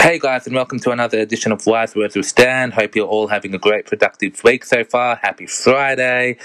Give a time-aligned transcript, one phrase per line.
[0.00, 2.70] Hey guys, and welcome to another edition of Wise Words with Stan.
[2.70, 5.16] Hope you're all having a great, productive week so far.
[5.16, 6.38] Happy Friday.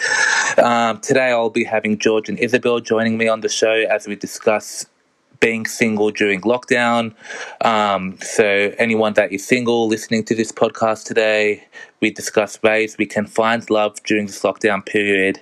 [0.61, 4.15] Um, today I'll be having George and Isabel joining me on the show as we
[4.15, 4.85] discuss
[5.39, 7.13] being single during lockdown.
[7.61, 11.63] Um, so, anyone that is single listening to this podcast today,
[12.01, 15.41] we discuss ways we can find love during this lockdown period.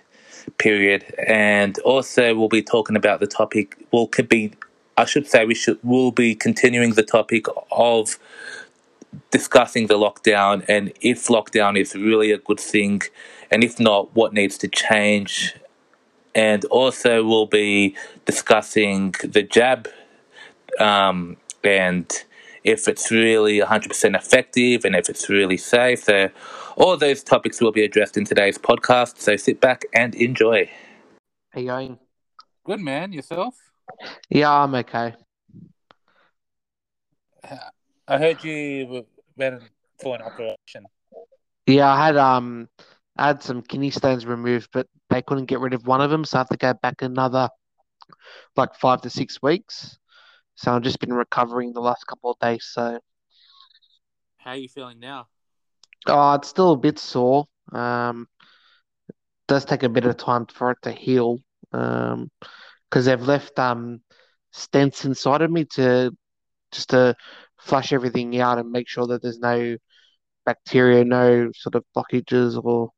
[0.58, 3.78] Period, and also we'll be talking about the topic.
[3.92, 4.52] Well, could be
[4.98, 8.20] I should say we should will be continuing the topic of
[9.32, 13.02] discussing the lockdown and if lockdown is really a good thing
[13.52, 15.56] and if not what needs to change.
[16.36, 19.88] And also we'll be discussing the jab
[20.80, 22.12] um, and
[22.64, 26.04] if it's really 100% effective and if it's really safe.
[26.04, 26.30] So
[26.76, 29.20] all those topics will be addressed in today's podcast.
[29.20, 30.70] So sit back and enjoy.
[31.52, 32.00] How you going?
[32.66, 33.12] good man.
[33.12, 33.73] Yourself
[34.30, 35.14] Yeah, I'm okay.
[38.08, 39.06] I heard you
[39.38, 39.64] went
[40.02, 40.86] for an operation.
[41.68, 42.68] Yeah, I had um,
[43.18, 46.26] I had some kidney stones removed, but they couldn't get rid of one of them,
[46.26, 47.50] so I have to go back another
[48.56, 49.98] like five to six weeks.
[50.56, 52.66] So I've just been recovering the last couple of days.
[52.72, 53.00] So
[54.38, 55.30] How are you feeling now?
[56.08, 57.46] oh, it's still a bit sore.
[57.72, 58.28] Um,
[59.10, 59.16] it
[59.48, 61.40] does take a bit of time for it to heal.
[61.72, 62.30] Um,
[62.94, 64.02] because they've left um
[64.54, 66.12] stents inside of me to
[66.72, 67.16] just to
[67.60, 69.76] flush everything out and make sure that there's no
[70.46, 72.92] bacteria, no sort of blockages or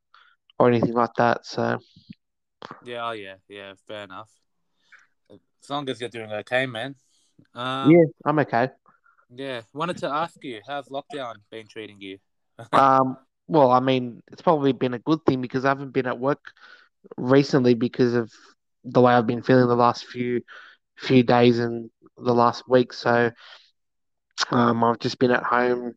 [0.59, 1.45] or anything like that.
[1.45, 1.77] So
[2.83, 4.29] Yeah, oh yeah, yeah, fair enough.
[5.31, 6.95] As long as you're doing okay, man.
[7.53, 8.69] Um, yeah, I'm okay.
[9.33, 9.61] yeah.
[9.73, 12.17] Wanted to ask you, how's lockdown been treating you?
[12.73, 16.19] Um, well, I mean, it's probably been a good thing because I haven't been at
[16.19, 16.51] work
[17.17, 18.31] recently because of
[18.85, 20.41] the way I've been feeling the last few
[20.97, 22.93] few days and the last week.
[22.93, 23.31] So
[24.51, 25.95] um, I've just been at home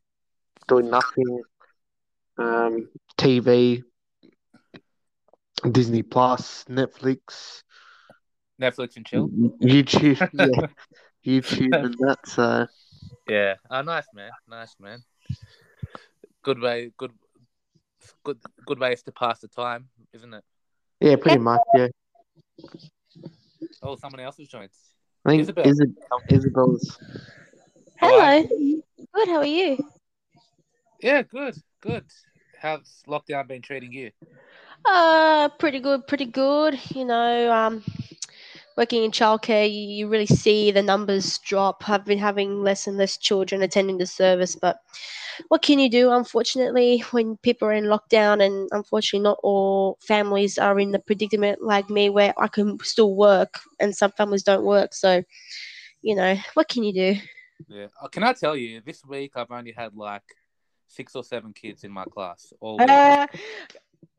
[0.67, 1.43] doing nothing.
[2.37, 3.83] Um, TV,
[5.71, 7.63] Disney Plus, Netflix,
[8.61, 9.29] Netflix and chill.
[9.29, 10.67] YouTube, yeah,
[11.27, 12.19] YouTube and that.
[12.27, 12.67] So
[13.29, 13.55] Yeah.
[13.71, 14.31] Oh, nice, man.
[14.49, 15.03] Nice, man.
[16.43, 16.93] Good way.
[16.97, 17.13] Good.
[18.25, 18.39] Good.
[18.67, 20.45] Good ways to pass the time, isn't it?
[21.01, 21.61] yeah, pretty much.
[21.75, 21.89] Yeah,
[23.83, 24.93] Oh, someone else's joints.
[25.25, 25.67] I think Isabel.
[25.67, 26.99] Isabel, Isabel's.
[27.99, 28.43] Hello.
[29.15, 29.29] Good.
[29.29, 29.79] How are you?
[31.01, 31.55] Yeah, good.
[31.81, 32.05] Good.
[32.61, 34.11] How's lockdown been treating you?
[34.85, 36.07] Uh, pretty good.
[36.07, 36.79] Pretty good.
[36.95, 37.85] You know, um,
[38.79, 41.89] working in childcare, you, you really see the numbers drop.
[41.89, 44.79] I've been having less and less children attending the service, but
[45.49, 46.13] what can you do?
[46.13, 51.61] Unfortunately, when people are in lockdown, and unfortunately, not all families are in the predicament
[51.61, 54.95] like me, where I can still work, and some families don't work.
[54.95, 55.25] So,
[56.03, 57.21] you know, what can you do?
[57.67, 57.89] Yeah.
[58.01, 60.23] Oh, can I tell you, this week I've only had like
[60.87, 62.81] six or seven kids in my class all.
[62.81, 63.27] Uh,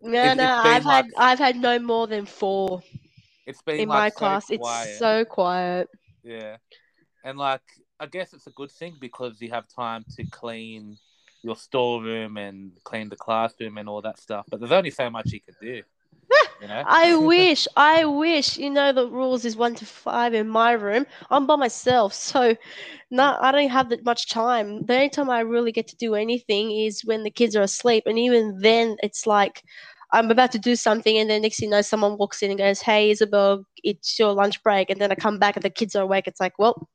[0.02, 2.82] no, It's- no, it's I've had I've had no more than four.
[3.46, 4.46] It's been in like, my so class.
[4.46, 4.90] quiet.
[4.90, 5.90] It's so quiet.
[6.24, 6.58] Yeah.
[7.24, 7.62] And like
[8.00, 10.98] I guess it's a good thing because you have time to clean
[11.42, 14.46] your storeroom and clean the classroom and all that stuff.
[14.50, 15.82] But there's only so much you can do.
[16.62, 16.84] You know?
[16.86, 18.58] I wish, I wish.
[18.58, 21.06] You know, the rules is one to five in my room.
[21.30, 22.56] I'm by myself, so
[23.12, 24.86] no, I don't have that much time.
[24.86, 28.04] The only time I really get to do anything is when the kids are asleep,
[28.06, 29.64] and even then, it's like
[30.12, 32.58] I'm about to do something, and then next thing you know, someone walks in and
[32.60, 35.96] goes, "Hey, Isabel, it's your lunch break," and then I come back and the kids
[35.96, 36.28] are awake.
[36.28, 36.90] It's like, well,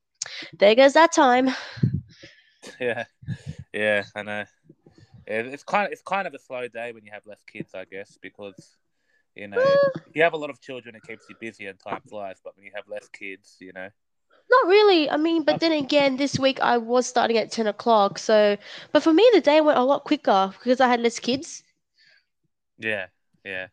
[0.59, 1.51] there goes that time.
[2.81, 3.05] yeah.
[3.73, 4.45] Yeah, I know.
[5.29, 7.75] Yeah, it's kind of it's kind of a slow day when you have less kids,
[7.75, 8.77] I guess, because
[9.35, 9.63] you know
[10.15, 12.41] you have a lot of children, it keeps you busy and time flies.
[12.45, 13.89] But when you have less kids, you know,
[14.51, 15.11] Not really.
[15.11, 18.19] I mean, but then again, this week I was starting at 10 o'clock.
[18.19, 18.57] So,
[18.93, 21.64] but for me, the day went a lot quicker because I had less kids.
[22.79, 23.07] Yeah,
[23.45, 23.69] yeah.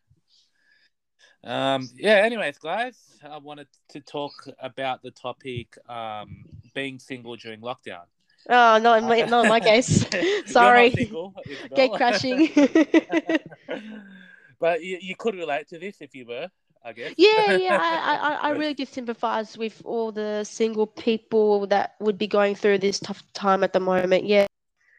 [1.44, 2.96] Um, yeah, anyways, guys,
[3.28, 8.04] I wanted to talk about the topic um, being single during lockdown.
[8.48, 10.06] Oh, not in my, not in my case.
[10.46, 10.90] Sorry.
[10.90, 11.34] single,
[11.74, 12.48] Gate crashing.
[14.60, 16.48] but you, you could relate to this if you were,
[16.84, 17.14] I guess.
[17.16, 17.78] yeah, yeah.
[17.80, 22.54] I, I, I really do sympathize with all the single people that would be going
[22.54, 24.26] through this tough time at the moment.
[24.26, 24.46] Yeah.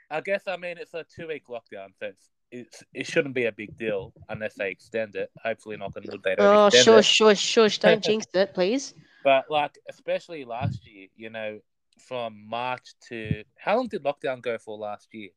[0.09, 3.45] I guess, I mean, it's a two week lockdown, so it's, it's, it shouldn't be
[3.45, 5.31] a big deal unless they extend it.
[5.43, 7.13] Hopefully, not on wood, they don't Oh, extend shush, it.
[7.15, 7.79] shush, shush.
[7.85, 8.93] Don't jinx it, please.
[9.23, 11.59] But like, especially last year, you know,
[11.99, 15.29] from March to how long did lockdown go for last year?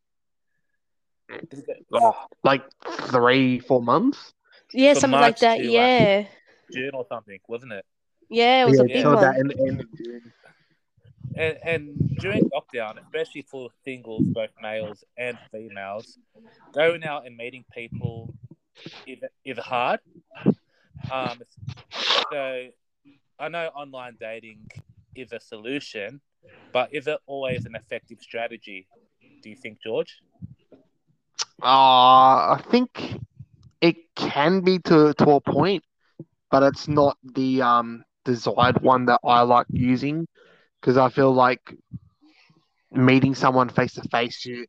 [1.28, 2.62] Go- Oh, like
[3.10, 4.34] three, four months.
[4.72, 5.56] Yeah, From something March like that.
[5.58, 6.26] to, uh, Yeah.
[6.72, 7.84] June or something, wasn't it?
[8.28, 9.22] Yeah, it was a big till one.
[9.22, 10.32] that end, end of June.
[11.34, 16.18] And, and during lockdown, especially for singles, both males and females,
[16.74, 18.34] going out and meeting people
[19.06, 20.00] is, is hard.
[21.10, 21.40] Um,
[22.30, 22.68] so
[23.38, 24.70] I know online dating
[25.14, 26.20] is a solution,
[26.72, 28.88] but is it always an effective strategy?
[29.42, 30.22] Do you think, George?
[31.62, 33.18] Uh, I think
[33.80, 35.84] it can be to, to a point,
[36.50, 40.26] but it's not the um, desired one that I like using
[40.80, 41.74] because I feel like
[42.92, 44.66] meeting someone face to face, you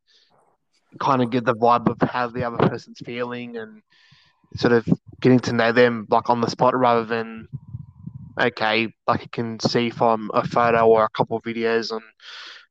[0.99, 3.81] kind of get the vibe of how the other person's feeling and
[4.55, 4.87] sort of
[5.21, 7.47] getting to know them like on the spot rather than
[8.39, 12.01] okay, like you can see from a photo or a couple of videos on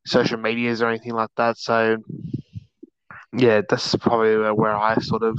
[0.07, 1.59] social medias or anything like that.
[1.59, 1.97] So
[3.37, 5.39] yeah, that's probably where I sort of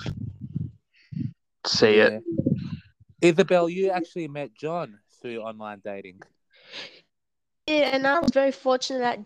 [1.66, 2.24] see it.
[3.22, 6.22] Isabel, you actually met John through online dating.
[7.68, 9.20] Yeah, and I was very fortunate that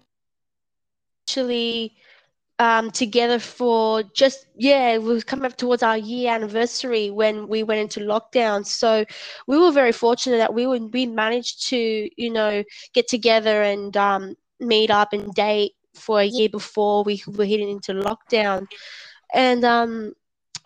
[1.28, 1.96] actually
[2.60, 7.64] um, together for just yeah, we were coming up towards our year anniversary when we
[7.64, 8.66] went into lockdown.
[8.66, 9.06] So
[9.48, 13.96] we were very fortunate that we would we managed to you know get together and
[13.98, 18.68] um, meet up and date for a year before we were heading into lockdown,
[19.34, 20.14] and um,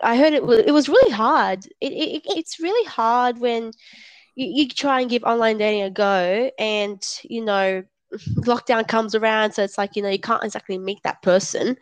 [0.02, 1.66] I heard it was it was really hard.
[1.80, 3.72] It, it it's really hard when
[4.36, 7.82] you, you try and give online dating a go, and you know
[8.40, 11.76] lockdown comes around, so it's like you know you can't exactly meet that person,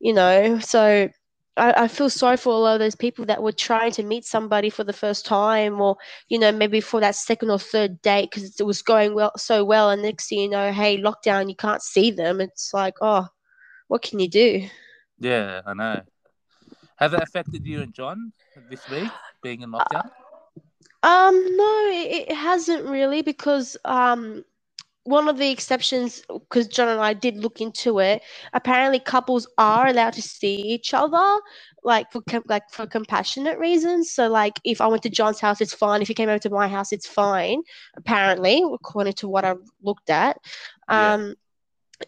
[0.00, 0.58] you know.
[0.58, 1.08] So
[1.56, 4.24] I, I feel sorry for a lot of those people that were trying to meet
[4.24, 5.96] somebody for the first time, or
[6.28, 9.64] you know maybe for that second or third date because it was going well so
[9.64, 12.40] well, and next thing you know, hey, lockdown, you can't see them.
[12.40, 13.28] It's like, oh,
[13.88, 14.66] what can you do?
[15.18, 16.00] Yeah, I know.
[16.96, 18.32] Have it affected you and John
[18.70, 19.10] this week
[19.42, 20.08] being in lockdown?
[21.02, 24.44] Um, no, it, it hasn't really because um
[25.04, 28.22] one of the exceptions, because John and I did look into it,
[28.52, 31.40] apparently couples are allowed to see each other,
[31.82, 34.12] like for like for compassionate reasons.
[34.12, 36.02] So, like if I went to John's house, it's fine.
[36.02, 37.62] If he came over to my house, it's fine.
[37.96, 40.38] Apparently, according to what I looked at.
[40.88, 41.34] Um,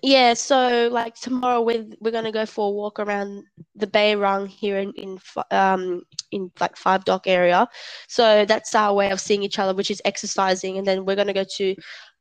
[0.03, 0.35] yeah.
[0.35, 3.45] So, like tomorrow, we're we're gonna go for a walk around
[3.75, 5.19] the Bay Run here in in
[5.51, 7.67] um in like Five Dock area.
[8.09, 11.33] So that's our way of seeing each other, which is exercising, and then we're gonna
[11.33, 11.75] go to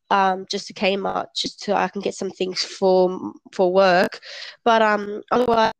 [0.09, 4.19] um, just to Kmart just so I can get some things for for work.
[4.63, 5.73] But um, otherwise,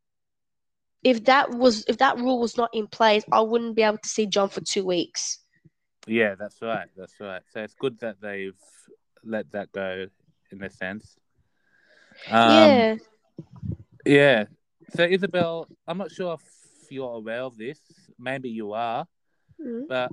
[1.04, 4.10] if that was if that rule was not in place, I wouldn't be able to
[4.10, 5.40] see John for two weeks.
[6.08, 6.88] Yeah, that's right.
[6.98, 7.42] That's right.
[7.52, 8.58] So it's good that they've
[9.24, 10.08] let that go
[10.52, 11.18] in a sense.
[12.30, 12.96] Um, yeah.
[14.06, 14.46] Yeah.
[14.96, 17.80] So Isabel, I'm not sure if you're aware of this.
[18.20, 19.06] Maybe you are,
[19.60, 19.88] mm-hmm.
[19.88, 20.12] but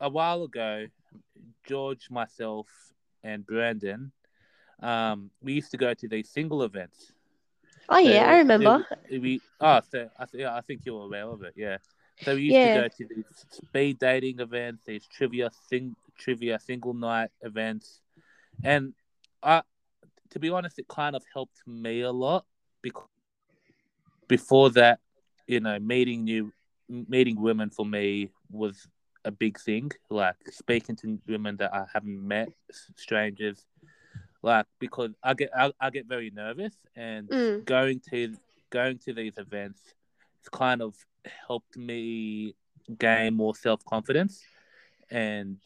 [0.00, 0.86] a while ago,
[1.66, 2.68] George, myself,
[3.24, 4.12] and Brandon,
[4.80, 7.12] um, we used to go to these single events.
[7.88, 8.86] Oh so yeah, I remember.
[9.10, 11.54] We, we oh, so I, yeah, I think you're aware of it.
[11.56, 11.78] Yeah.
[12.22, 12.74] So we used yeah.
[12.74, 18.00] to go to these speed dating events, these trivia sing trivia single night events,
[18.64, 18.94] and
[19.42, 19.62] I,
[20.30, 22.44] to be honest, it kind of helped me a lot
[22.82, 23.08] because
[24.28, 25.00] before that,
[25.46, 26.52] you know, meeting new
[26.88, 28.86] meeting women for me was
[29.24, 29.90] a big thing.
[30.10, 32.48] Like speaking to women that I haven't met,
[32.96, 33.64] strangers,
[34.42, 37.64] like because I get I, I get very nervous, and mm.
[37.64, 38.34] going to
[38.70, 39.80] going to these events,
[40.40, 40.94] it's kind of
[41.46, 42.54] helped me
[42.98, 44.42] gain more self confidence,
[45.10, 45.56] and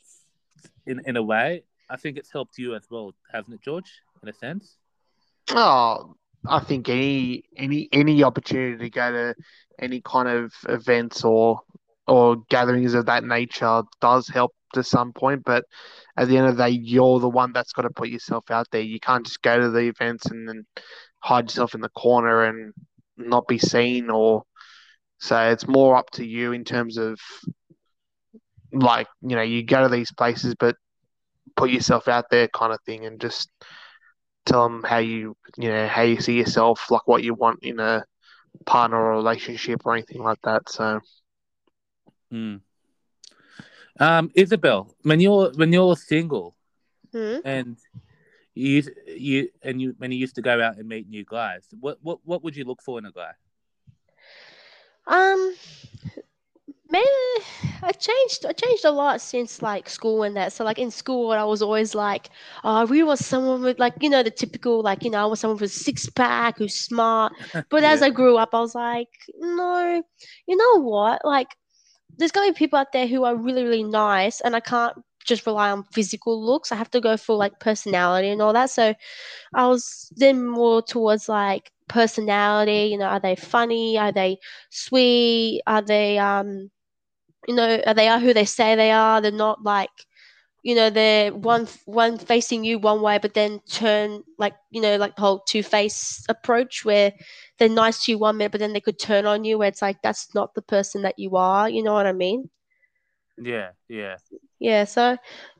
[0.86, 3.90] in in a way, I think it's helped you as well, hasn't it, George?
[4.22, 4.76] In a sense.
[5.50, 6.14] Oh,
[6.46, 9.34] I think any any any opportunity to go to
[9.78, 11.60] any kind of events or
[12.06, 15.64] or gatherings of that nature does help to some point, but
[16.16, 18.66] at the end of the day, you're the one that's got to put yourself out
[18.70, 18.80] there.
[18.80, 20.64] You can't just go to the events and then
[21.20, 22.72] hide yourself in the corner and
[23.16, 24.44] not be seen or
[25.20, 27.20] so it's more up to you in terms of
[28.72, 30.76] like, you know, you go to these places but
[31.56, 33.50] put yourself out there kind of thing and just
[34.46, 37.80] tell them how you, you know, how you see yourself, like what you want in
[37.80, 38.04] a
[38.66, 40.68] partner or relationship or anything like that.
[40.68, 41.00] So
[42.32, 42.60] Mm.
[43.98, 46.56] Um, Isabel, when you're when you're single,
[47.12, 47.40] mm.
[47.44, 47.76] and
[48.54, 51.98] you you and you when you used to go out and meet new guys, what
[52.02, 53.32] what what would you look for in a guy?
[55.06, 55.54] Um,
[56.90, 57.06] maybe
[57.82, 58.44] I changed.
[58.46, 60.52] I changed a lot since like school and that.
[60.52, 62.30] So like in school, I was always like,
[62.64, 65.26] oh, I really want someone with like you know the typical like you know I
[65.26, 67.32] want someone with a six pack who's smart.
[67.70, 67.92] But yeah.
[67.92, 70.02] as I grew up, I was like, no,
[70.46, 71.48] you know what, like
[72.18, 75.46] there's gonna be people out there who are really really nice, and I can't just
[75.46, 76.72] rely on physical looks.
[76.72, 78.70] I have to go for like personality and all that.
[78.70, 78.94] So
[79.54, 82.88] I was then more towards like personality.
[82.92, 83.98] You know, are they funny?
[83.98, 84.38] Are they
[84.70, 85.62] sweet?
[85.66, 86.70] Are they um,
[87.48, 89.20] you know, they are who they say they are?
[89.20, 89.90] They're not like
[90.62, 94.96] you know they're one one facing you one way but then turn like you know
[94.96, 97.12] like the whole two face approach where
[97.58, 99.82] they're nice to you one minute but then they could turn on you where it's
[99.82, 101.68] like that's not the person that you are.
[101.68, 102.50] You know what i mean?
[103.38, 104.18] Yeah, yeah,
[104.58, 105.16] yeah so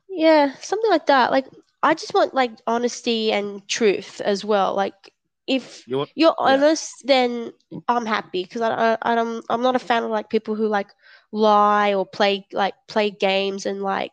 [0.08, 1.30] yeah something like that.
[1.30, 1.46] Like
[1.82, 4.75] i just want like honesty and truth as well.
[4.75, 5.12] Like
[5.46, 6.62] if you're, you're Yeah.
[6.62, 7.52] honest then
[7.88, 10.66] i'm happy because I, I, I don't i'm not a fan of like people who
[10.68, 10.88] like
[11.32, 14.12] lie or play like play games and like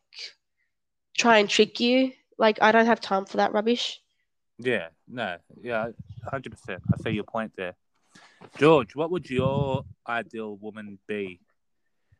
[1.17, 3.99] try and trick you like i don't have time for that rubbish
[4.59, 5.89] yeah, no, yeah,
[6.25, 6.81] hundred percent.
[6.91, 7.75] I see your point there,
[8.57, 8.95] George.
[8.95, 11.39] What would your ideal woman be,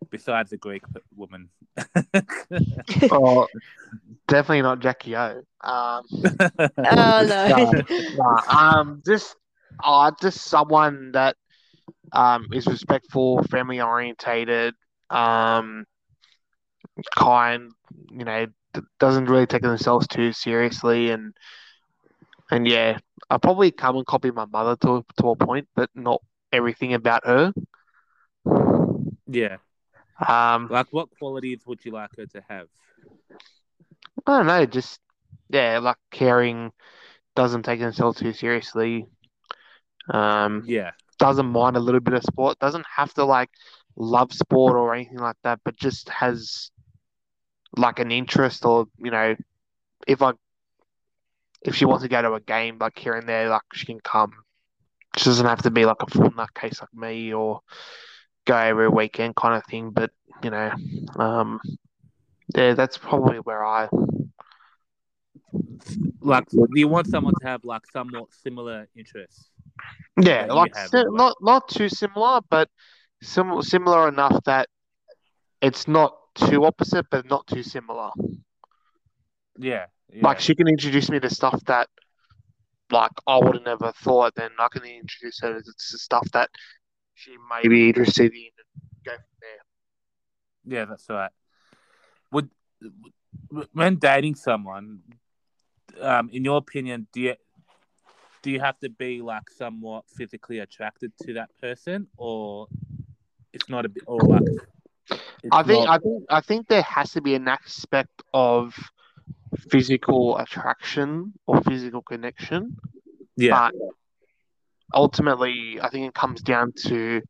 [0.10, 0.84] besides a Greek
[1.16, 1.50] woman?
[3.12, 3.48] Oh,
[4.28, 5.42] definitely not Jackie O.
[5.62, 6.04] Um,
[6.78, 9.36] oh no nah, um, just
[9.84, 11.36] uh, just someone that
[12.14, 14.76] um is respectful, family orientated,
[15.10, 15.86] um,
[17.16, 17.72] kind.
[18.12, 18.46] You know,
[19.00, 21.34] doesn't really take themselves too seriously, and
[22.52, 22.98] and yeah,
[23.30, 26.22] I probably come and copy my mother to to a point, but not
[26.52, 27.54] everything about her.
[29.28, 29.58] yeah,
[30.28, 32.68] Um, like what qualities would you like her to have?
[34.28, 35.00] I don't know, just
[35.50, 36.72] yeah, like caring,
[37.36, 39.08] doesn't take themselves too seriously.
[40.14, 43.50] Um, Yeah, doesn't mind a little bit of sport, doesn't have to like
[43.98, 46.72] love sport or anything like that, but just has
[47.76, 49.36] like an interest or, you know,
[50.08, 50.34] if I
[51.62, 54.00] if she wants to go to a game like here and there, like she can
[54.00, 54.32] come.
[55.18, 57.62] She doesn't have to be like a full nutcase like me or
[58.46, 60.12] go every weekend kind of thing, but
[60.44, 60.72] you know,
[61.18, 61.60] um
[62.56, 63.90] yeah, that's probably where I
[66.22, 69.50] like do you want someone to have like somewhat similar interests?
[70.20, 71.18] Yeah, like have si- in a way.
[71.18, 72.70] not not too similar, but
[73.22, 74.68] sim- similar enough that
[75.62, 78.12] it's not too opposite, but not too similar.
[79.58, 80.22] Yeah, yeah.
[80.22, 81.90] Like she can introduce me to stuff that,
[82.92, 84.36] like I would have never thought.
[84.36, 86.50] Then I can introduce her to stuff that
[87.16, 90.78] she may be interested in, and go from there.
[90.80, 91.32] Yeah, that's right.
[92.32, 92.50] Would
[93.74, 95.02] when dating someone,
[96.00, 97.36] um, in your opinion, do you
[98.44, 102.68] do you have to be like somewhat physically attracted to that person, or
[103.54, 104.42] it's not a bit, oh, or like
[105.10, 108.76] it's I think not- I think I think there has to be an aspect of
[109.70, 112.78] physical attraction or physical connection.
[113.38, 113.76] yeah, But
[114.94, 117.22] ultimately, I think it comes down to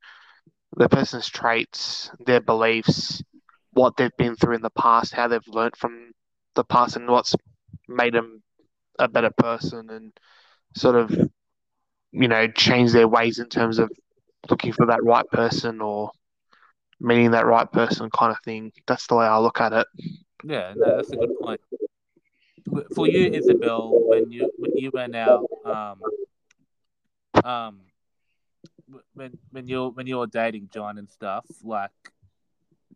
[0.75, 3.21] the person's traits, their beliefs,
[3.71, 6.11] what they've been through in the past, how they've learnt from
[6.55, 7.35] the past, and what's
[7.87, 8.41] made them
[8.99, 10.11] a better person, and
[10.75, 11.11] sort of,
[12.11, 13.91] you know, change their ways in terms of
[14.49, 16.11] looking for that right person or
[16.99, 18.71] meeting that right person, kind of thing.
[18.87, 19.87] That's the way I look at it.
[20.43, 20.73] yeah.
[20.75, 21.61] No, that's a good point.
[22.93, 26.01] For you, Isabel, when you when you went out, um,
[27.43, 27.79] um,
[29.13, 31.91] when when you're when you're dating John and stuff, like,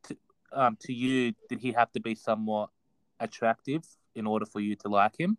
[0.04, 0.18] to,
[0.52, 2.70] um, to you, did he have to be somewhat
[3.20, 5.38] attractive in order for you to like him,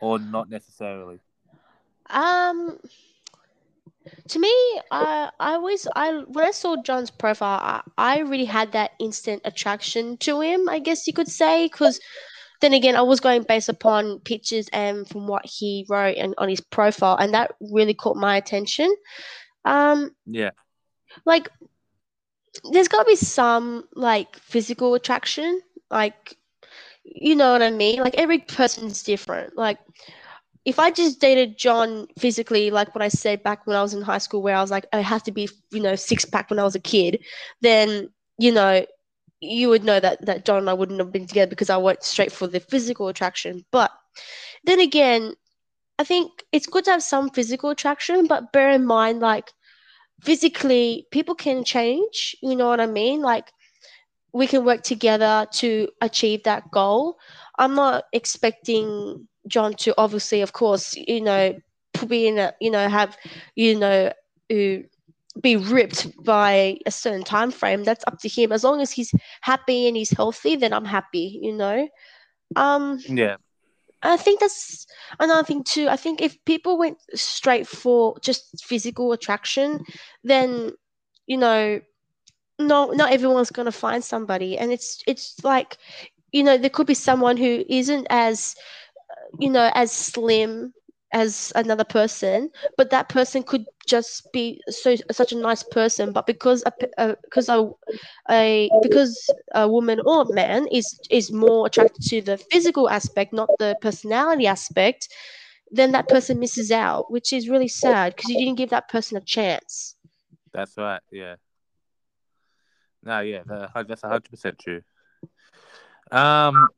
[0.00, 1.20] or not necessarily?
[2.10, 2.78] Um,
[4.28, 4.52] to me,
[4.90, 9.42] I I always I when I saw John's profile, I, I really had that instant
[9.44, 10.68] attraction to him.
[10.68, 12.00] I guess you could say, because
[12.60, 16.48] then again, I was going based upon pictures and from what he wrote and on
[16.48, 18.94] his profile, and that really caught my attention.
[19.64, 20.50] Um, Yeah,
[21.24, 21.48] like
[22.72, 26.36] there's got to be some like physical attraction, like
[27.04, 28.00] you know what I mean.
[28.00, 29.56] Like every person's different.
[29.56, 29.78] Like
[30.64, 34.02] if I just dated John physically, like what I said back when I was in
[34.02, 36.58] high school, where I was like, I have to be, you know, six pack when
[36.58, 37.22] I was a kid,
[37.60, 38.84] then, you know,
[39.40, 42.02] you would know that, that John and I wouldn't have been together because I went
[42.02, 43.64] straight for the physical attraction.
[43.70, 43.90] But
[44.64, 45.34] then again,
[45.98, 49.52] I think it's good to have some physical attraction, but bear in mind, like,
[50.22, 52.34] physically, people can change.
[52.42, 53.20] You know what I mean?
[53.20, 53.52] Like,
[54.32, 57.18] we can work together to achieve that goal.
[57.58, 61.54] I'm not expecting John to obviously, of course, you know,
[62.08, 63.16] be in a, you know, have,
[63.54, 64.12] you know,
[64.50, 64.76] uh,
[65.40, 67.84] be ripped by a certain time frame.
[67.84, 68.52] That's up to him.
[68.52, 71.38] As long as he's happy and he's healthy, then I'm happy.
[71.42, 71.88] You know.
[72.56, 73.36] Um, yeah,
[74.02, 74.86] I think that's
[75.18, 75.88] another thing too.
[75.88, 79.84] I think if people went straight for just physical attraction,
[80.22, 80.72] then
[81.26, 81.80] you know,
[82.58, 85.78] no, not everyone's gonna find somebody, and it's it's like
[86.34, 88.56] you know, there could be someone who isn't as,
[89.38, 90.72] you know, as slim
[91.12, 96.12] as another person, but that person could just be so such a nice person.
[96.12, 96.62] But because
[96.98, 97.70] a, because a,
[98.30, 103.32] a because a woman or a man is is more attracted to the physical aspect,
[103.32, 105.08] not the personality aspect,
[105.70, 109.16] then that person misses out, which is really sad because you didn't give that person
[109.16, 109.96] a chance.
[110.52, 111.00] That's right.
[111.10, 111.36] Yeah.
[113.02, 114.82] No, yeah, that's hundred percent true.
[116.10, 116.68] Um,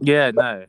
[0.00, 0.64] yeah, no,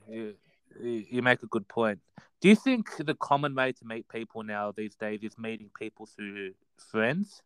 [0.81, 1.99] you, make a good point.
[2.41, 6.05] Do you think the common way to meet people now these days is meeting people
[6.05, 7.41] through friends?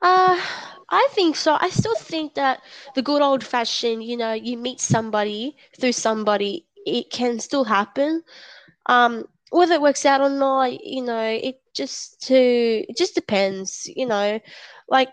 [0.00, 0.40] Uh,
[0.90, 1.56] I think so.
[1.60, 2.60] I still think that
[2.94, 8.22] the good old fashioned, you know, you meet somebody through somebody, it can still happen.
[8.86, 13.90] Um, whether it works out or not, you know, it just to it just depends,
[13.96, 14.40] you know.
[14.88, 15.08] Like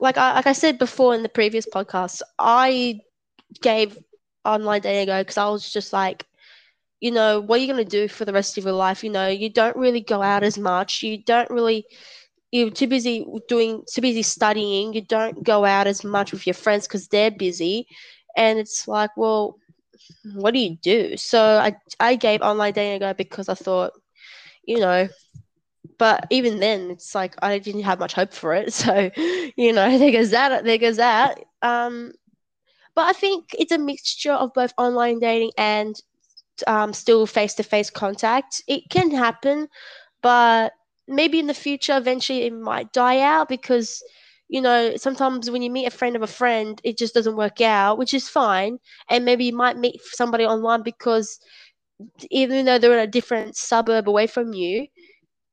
[0.00, 3.00] like I like I said before in the previous podcast, I
[3.62, 3.98] gave
[4.46, 6.26] online dating a go because I was just like,
[7.00, 9.04] you know, what are you gonna do for the rest of your life?
[9.04, 11.02] You know, you don't really go out as much.
[11.02, 11.86] You don't really
[12.52, 14.94] you're too busy doing too busy studying.
[14.94, 17.86] You don't go out as much with your friends because they're busy.
[18.36, 19.56] And it's like, well,
[20.34, 21.16] what do you do?
[21.16, 23.92] So I I gave online dating a go because I thought,
[24.66, 25.08] you know,
[25.98, 28.72] but even then, it's like I didn't have much hope for it.
[28.74, 29.10] So,
[29.56, 30.64] you know, there goes that.
[30.64, 31.40] There goes that.
[31.62, 32.12] Um,
[32.96, 35.94] but I think it's a mixture of both online dating and
[36.66, 38.62] um, still face-to-face contact.
[38.66, 39.68] It can happen,
[40.22, 40.72] but
[41.06, 44.02] maybe in the future, eventually, it might die out because
[44.48, 47.60] you know, sometimes when you meet a friend of a friend, it just doesn't work
[47.60, 48.78] out, which is fine.
[49.10, 51.40] And maybe you might meet somebody online because
[52.30, 54.86] even though they're in a different suburb away from you,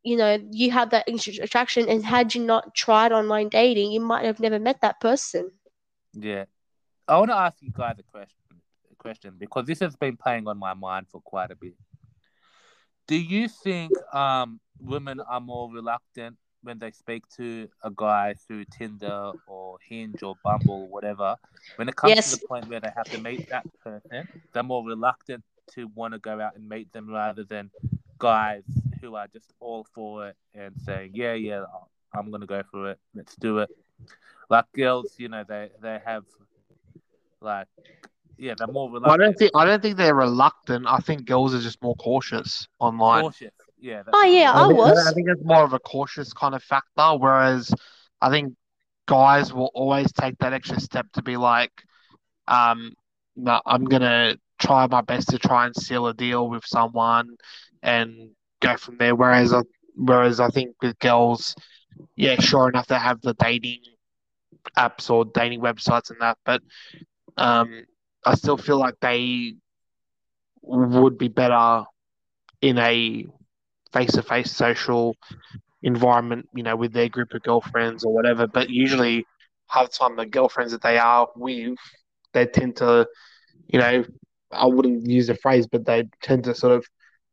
[0.04, 1.90] you know, you have that attraction.
[1.90, 5.50] And had you not tried online dating, you might have never met that person.
[6.14, 6.46] Yeah.
[7.08, 10.48] I want to ask you guys a question, a question because this has been playing
[10.48, 11.76] on my mind for quite a bit.
[13.08, 18.66] Do you think um, women are more reluctant when they speak to a guy through
[18.66, 21.36] Tinder or Hinge or Bumble or whatever?
[21.76, 22.32] When it comes yes.
[22.32, 25.44] to the point where they have to meet that person, they're more reluctant
[25.76, 27.70] to want to go out and meet them rather than
[28.20, 28.64] guys
[29.02, 31.66] who are just all for it and saying, "Yeah, yeah,
[32.14, 33.00] I'm gonna go for it.
[33.14, 33.70] Let's do it."
[34.50, 36.24] Like girls, you know, they they have
[37.44, 37.68] like
[38.38, 39.22] yeah, they're more reluctant.
[39.22, 40.86] I don't think I don't think they're reluctant.
[40.88, 43.24] I think girls are just more cautious online.
[43.24, 44.04] Cautious, yeah.
[44.12, 45.08] Oh yeah, I, I was.
[45.08, 47.18] I think it's more of a cautious kind of factor.
[47.18, 47.72] Whereas
[48.22, 48.54] I think
[49.08, 51.72] guys will always take that extra step to be like,
[52.48, 52.94] um,
[53.36, 57.36] no, I'm gonna try my best to try and seal a deal with someone
[57.82, 59.16] and go from there.
[59.16, 59.62] Whereas I,
[59.96, 61.56] whereas I think with girls,
[62.16, 63.82] yeah, sure enough, they have the dating
[64.78, 66.62] apps or dating websites and that, but
[67.38, 67.86] um,
[68.26, 69.56] I still feel like they
[70.62, 71.84] would be better
[72.62, 73.26] in a
[73.92, 75.16] face-to-face social
[75.84, 78.48] environment, you know, with their group of girlfriends or whatever.
[78.48, 79.26] But usually,
[79.70, 81.78] half the time, the girlfriends that they are with,
[82.34, 83.08] they tend to,
[83.68, 84.06] you know,
[84.52, 86.86] I wouldn't use the phrase, but they tend to sort of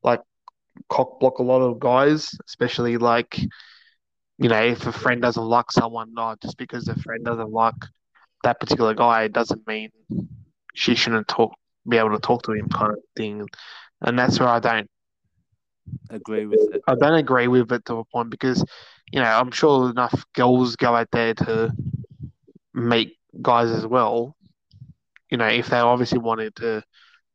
[0.03, 0.21] like
[0.89, 3.39] cock block a lot of guys, especially like,
[4.39, 7.75] you know, if a friend doesn't like someone, not just because a friend doesn't like
[8.42, 9.90] that particular guy doesn't mean
[10.74, 11.55] she shouldn't talk,
[11.88, 13.48] be able to talk to him, kind of thing.
[14.00, 14.90] And that's where I don't
[16.09, 16.83] agree with it.
[16.87, 18.64] I don't agree with it to a point because,
[19.12, 21.72] you know, I'm sure enough girls go out there to
[22.74, 24.37] meet guys as well.
[25.31, 26.83] You know, if they obviously wanted to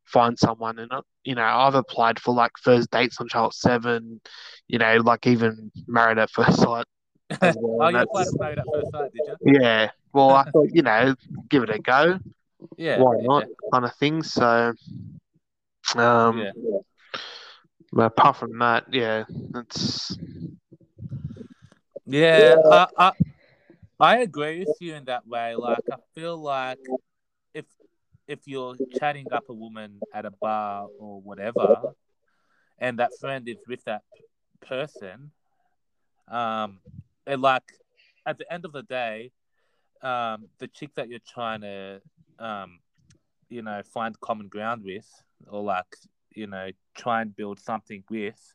[0.06, 0.80] find someone.
[0.80, 4.22] And, uh, you know, I've applied for like first dates on Channel 7,
[4.68, 6.86] you know, like even Married at First Sight.
[7.42, 7.78] Well.
[7.82, 9.60] oh, you applied for Married at First Sight, did you?
[9.60, 9.90] Yeah.
[10.16, 11.14] Well, I thought, you know,
[11.50, 12.18] give it a go.
[12.78, 13.02] Yeah.
[13.02, 13.44] Why not?
[13.44, 13.70] Yeah.
[13.74, 14.24] Kind of thing.
[14.24, 14.74] So,
[15.96, 16.52] um, yeah.
[17.92, 20.18] But apart from that, yeah, that's.
[22.06, 23.12] Yeah, I, I,
[24.00, 25.56] I agree with you in that way.
[25.56, 26.80] Like, I feel like
[27.54, 27.66] if
[28.28, 31.94] if you're chatting up a woman at a bar or whatever,
[32.80, 34.04] and that friend is with that
[34.62, 35.32] person,
[36.30, 36.80] um,
[37.28, 37.64] and like
[38.26, 39.32] at the end of the day,
[40.02, 42.02] um, the chick that you're trying to,
[42.40, 42.80] um,
[43.50, 45.08] you know, find common ground with,
[45.48, 45.86] or like,
[46.34, 48.54] you know, try and build something with,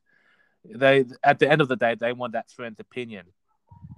[0.64, 3.26] they at the end of the day they want that friend's opinion,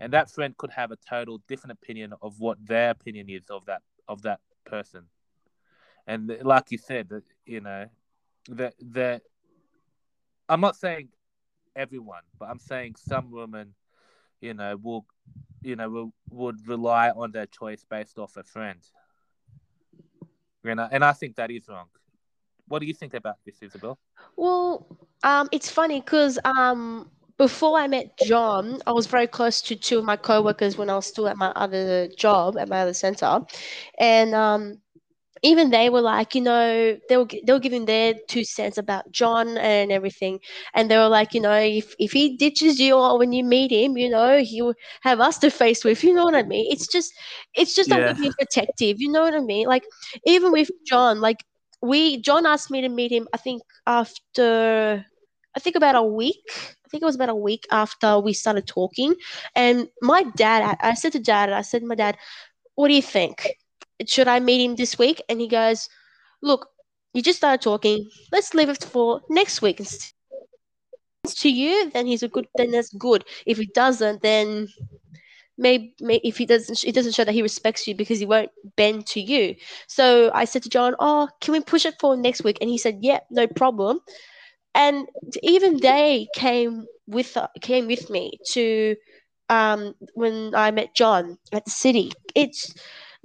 [0.01, 3.65] and that friend could have a total different opinion of what their opinion is of
[3.67, 5.05] that of that person.
[6.07, 7.11] And like you said,
[7.47, 7.87] you know,
[8.49, 9.23] that that
[10.49, 11.09] I'm not saying
[11.75, 13.75] everyone, but I'm saying some women,
[14.41, 15.07] you know, will,
[15.63, 18.81] you know, would rely on their choice based off a friend.
[20.65, 21.87] You know, and I think that is wrong.
[22.69, 23.99] What do you think about this, Isabel?
[24.37, 24.87] Well,
[25.23, 29.99] um, it's funny because um, before I met John, I was very close to two
[29.99, 33.41] of my coworkers when I was still at my other job at my other center,
[33.99, 34.79] and um,
[35.43, 39.11] even they were like, you know, they were they were giving their two cents about
[39.13, 40.41] John and everything,
[40.75, 43.71] and they were like, you know, if if he ditches you or when you meet
[43.73, 46.03] him, you know, he'll have us to face with.
[46.05, 46.71] You know what I mean?
[46.73, 47.13] It's just,
[47.55, 47.97] it's just Yeah.
[48.07, 48.97] like being protective.
[49.01, 49.67] You know what I mean?
[49.67, 49.85] Like
[50.27, 51.45] even with John, like
[51.83, 53.29] we John asked me to meet him.
[53.33, 55.05] I think after,
[55.57, 56.43] I think about a week.
[56.87, 59.15] I think it was about a week after we started talking,
[59.57, 62.17] and my dad, I, I said to dad, I said, to my dad,
[62.75, 63.49] what do you think?
[64.07, 65.23] Should I meet him this week?
[65.29, 65.89] And he goes,
[66.43, 66.69] Look,
[67.15, 68.09] you just started talking.
[68.31, 69.81] Let's leave it for next week.
[71.25, 72.49] To you, then he's a good.
[72.57, 73.25] Then that's good.
[73.47, 74.69] If he doesn't, then
[75.57, 79.07] maybe, if he doesn't, it doesn't show that he respects you because he won't bend
[79.09, 79.55] to you.
[79.87, 82.79] So I said to John, "Oh, can we push it for next week?" And he
[82.79, 84.01] said, "Yeah, no problem."
[84.75, 85.07] And
[85.43, 88.97] even they came with came with me to
[89.49, 92.13] um, when I met John at the city.
[92.35, 92.75] It's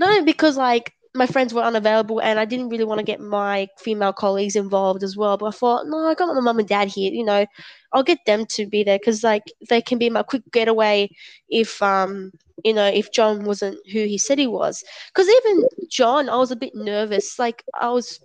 [0.01, 3.67] only because like my friends were unavailable and I didn't really want to get my
[3.79, 6.87] female colleagues involved as well, but I thought, no, I got my mum and dad
[6.89, 7.45] here, you know,
[7.93, 11.09] I'll get them to be there because like they can be my quick getaway
[11.49, 12.31] if um
[12.63, 14.83] you know if John wasn't who he said he was.
[15.13, 17.39] Because even John, I was a bit nervous.
[17.39, 18.19] Like I was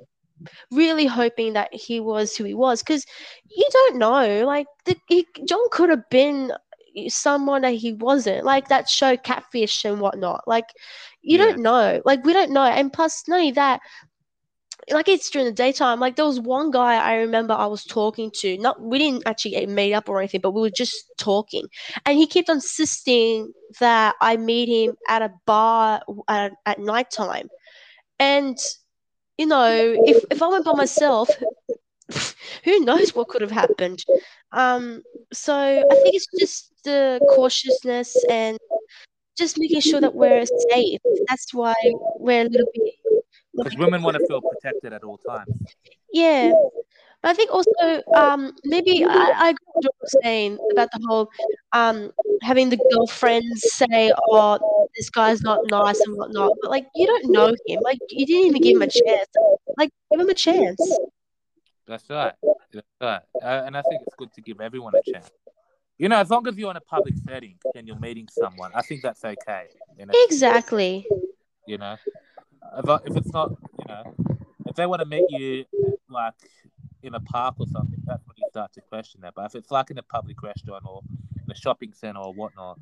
[0.70, 3.06] really hoping that he was who he was because
[3.48, 6.52] you don't know like the, he, john could have been
[7.08, 10.66] someone that he wasn't like that show catfish and whatnot like
[11.22, 11.44] you Yeah.
[11.44, 13.80] don't know like we don't know and plus not only that
[14.90, 18.30] like it's during the daytime like there was one guy i remember i was talking
[18.32, 21.66] to not we didn't actually meet up or anything but we were just talking
[22.04, 27.48] and he kept on insisting that i meet him at a bar at, at nighttime
[28.18, 28.56] and
[29.38, 31.38] you know if, if i went by myself
[32.64, 34.04] who knows what could have happened?
[34.52, 38.58] Um so i think it's just the cautiousness and
[39.36, 41.00] just making sure that we're safe.
[41.28, 41.74] That's why
[42.18, 42.94] we're a little bit
[43.56, 45.56] Because women want to feel protected at all times.
[46.12, 46.52] yeah.
[47.22, 51.00] But i think also um maybe i, I agree with what you're saying about the
[51.06, 51.30] whole
[51.72, 52.10] um
[52.42, 54.58] having the girlfriends say oh
[54.96, 57.80] this guy's not nice and whatnot but like you don't know him.
[57.82, 59.28] Like you didn't even give him a chance.
[59.78, 60.80] Like give him a chance
[61.92, 62.32] That's right.
[62.72, 63.20] That's right.
[63.42, 65.30] Uh, and I think it's good to give everyone a chance.
[65.98, 68.80] You know, as long as you're in a public setting and you're meeting someone, I
[68.80, 69.66] think that's okay.
[69.98, 71.06] You know, exactly
[71.66, 71.96] you know,
[72.78, 74.14] if, if it's not, you know,
[74.64, 75.66] if they want to meet you
[76.08, 76.32] like
[77.02, 79.34] in a park or something, that's when you start to question that.
[79.34, 81.02] But if it's like in a public restaurant or
[81.44, 82.78] in a shopping center or whatnot,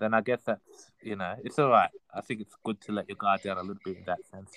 [0.00, 1.90] then I guess that's you know, it's all right.
[2.12, 4.50] I think it's good to let your guard down a little bit in that sense.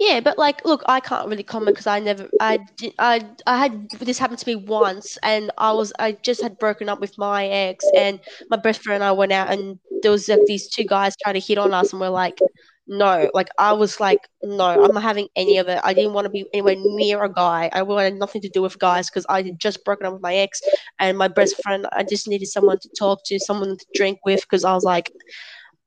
[0.00, 2.58] Yeah, but like, look, I can't really comment because I never, I,
[2.98, 6.88] I, I had this happened to me once, and I was, I just had broken
[6.88, 10.26] up with my ex, and my best friend and I went out, and there was
[10.26, 12.38] like these two guys trying to hit on us, and we're like,
[12.86, 15.80] no, like I was like, no, I'm not having any of it.
[15.84, 17.68] I didn't want to be anywhere near a guy.
[17.72, 20.34] I wanted nothing to do with guys because I had just broken up with my
[20.34, 20.62] ex,
[20.98, 21.86] and my best friend.
[21.92, 25.12] I just needed someone to talk to, someone to drink with, because I was like,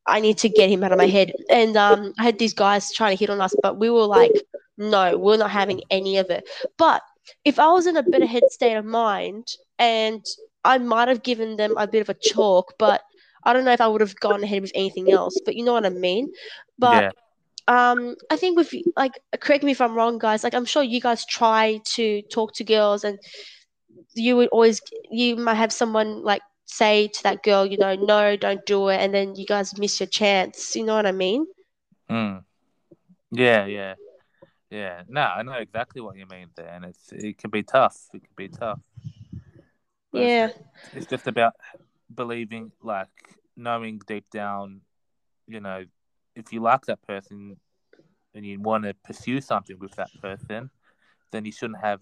[0.05, 1.33] I need to get him out of my head.
[1.49, 4.31] And um, I had these guys trying to hit on us, but we were like,
[4.77, 6.47] no, we're not having any of it.
[6.77, 7.01] But
[7.45, 9.47] if I was in a better head state of mind,
[9.79, 10.25] and
[10.63, 13.01] I might have given them a bit of a chalk, but
[13.43, 15.39] I don't know if I would have gone ahead with anything else.
[15.43, 16.31] But you know what I mean.
[16.79, 17.13] But
[17.67, 20.43] yeah, um, I think with like, correct me if I'm wrong, guys.
[20.43, 23.19] Like, I'm sure you guys try to talk to girls, and
[24.15, 28.35] you would always, you might have someone like say to that girl, you know, no,
[28.35, 30.75] don't do it, and then you guys miss your chance.
[30.75, 31.45] You know what I mean?
[32.09, 32.43] Mm.
[33.31, 33.95] yeah, yeah,
[34.69, 35.03] yeah.
[35.07, 37.97] No, I know exactly what you mean there, and it's it can be tough.
[38.13, 38.79] It can be tough.
[40.11, 40.49] But it's- Yeah,
[40.93, 41.53] it's just about
[42.13, 44.81] believing, like knowing deep down,
[45.47, 45.85] you know,
[46.35, 47.57] if you like that person
[48.33, 50.69] and you want to pursue something with that person,
[51.31, 52.01] then you shouldn't have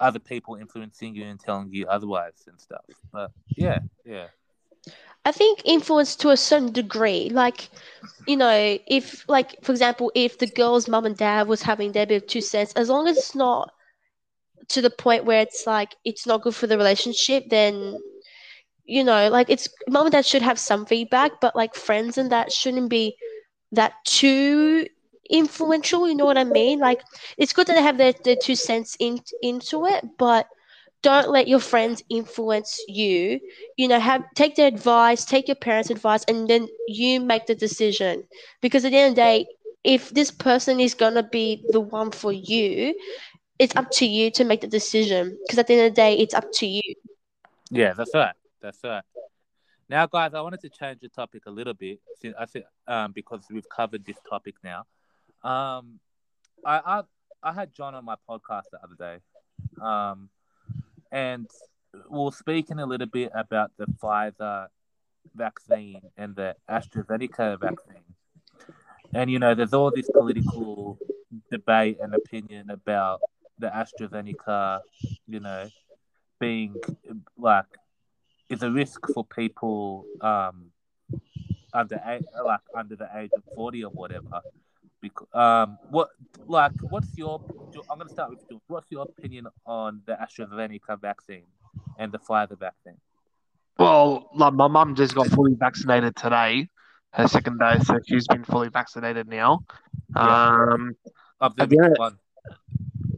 [0.00, 2.84] other people influencing you and telling you otherwise and stuff.
[3.12, 4.26] But yeah, yeah,
[5.24, 7.28] I think influence to a certain degree.
[7.28, 7.68] Like,
[8.26, 12.06] you know, if like for example, if the girl's mum and dad was having their
[12.06, 13.70] bit of two cents, as long as it's not
[14.68, 17.98] to the point where it's like it's not good for the relationship, then
[18.86, 22.32] you know, like it's mum and dad should have some feedback, but like friends and
[22.32, 23.14] that shouldn't be
[23.72, 24.86] that too
[25.30, 26.08] influential.
[26.08, 26.78] You know what I mean?
[26.78, 27.02] Like
[27.38, 30.46] it's good that they have their, their two cents in, into it, but
[31.02, 33.40] don't let your friends influence you.
[33.76, 37.54] You know, have take their advice, take your parents' advice, and then you make the
[37.54, 38.24] decision.
[38.60, 39.46] Because at the end of the day,
[39.84, 42.94] if this person is gonna be the one for you,
[43.58, 45.38] it's up to you to make the decision.
[45.46, 46.82] Because at the end of the day, it's up to you.
[47.70, 48.34] Yeah, that's right.
[48.60, 49.02] That's right.
[49.88, 52.00] Now, guys, I wanted to change the topic a little bit.
[52.20, 54.84] Since I think um, because we've covered this topic now.
[55.42, 56.00] Um,
[56.64, 57.02] I, I
[57.42, 59.18] I had John on my podcast the other day,
[59.82, 60.28] um,
[61.10, 61.48] and
[62.08, 64.68] we are speaking a little bit about the Pfizer
[65.34, 68.04] vaccine and the AstraZeneca vaccine.
[69.14, 70.98] And you know, there's all this political
[71.50, 73.20] debate and opinion about
[73.58, 74.80] the AstraZeneca,
[75.26, 75.68] you know,
[76.38, 76.74] being
[77.36, 77.66] like
[78.48, 80.72] is a risk for people um
[81.72, 82.00] under
[82.44, 84.40] like under the age of forty or whatever.
[85.00, 86.08] Because, um, what
[86.46, 87.40] like what's your?
[87.90, 88.60] I'm gonna start with you.
[88.66, 91.46] What's your opinion on the AstraZeneca vaccine
[91.98, 92.98] and the Pfizer vaccine?
[93.78, 96.68] Well, like my mum just got fully vaccinated today,
[97.12, 99.60] her second dose, so she's been fully vaccinated now.
[100.14, 100.72] Yeah.
[100.72, 100.92] Um,
[101.40, 102.18] of the again, one?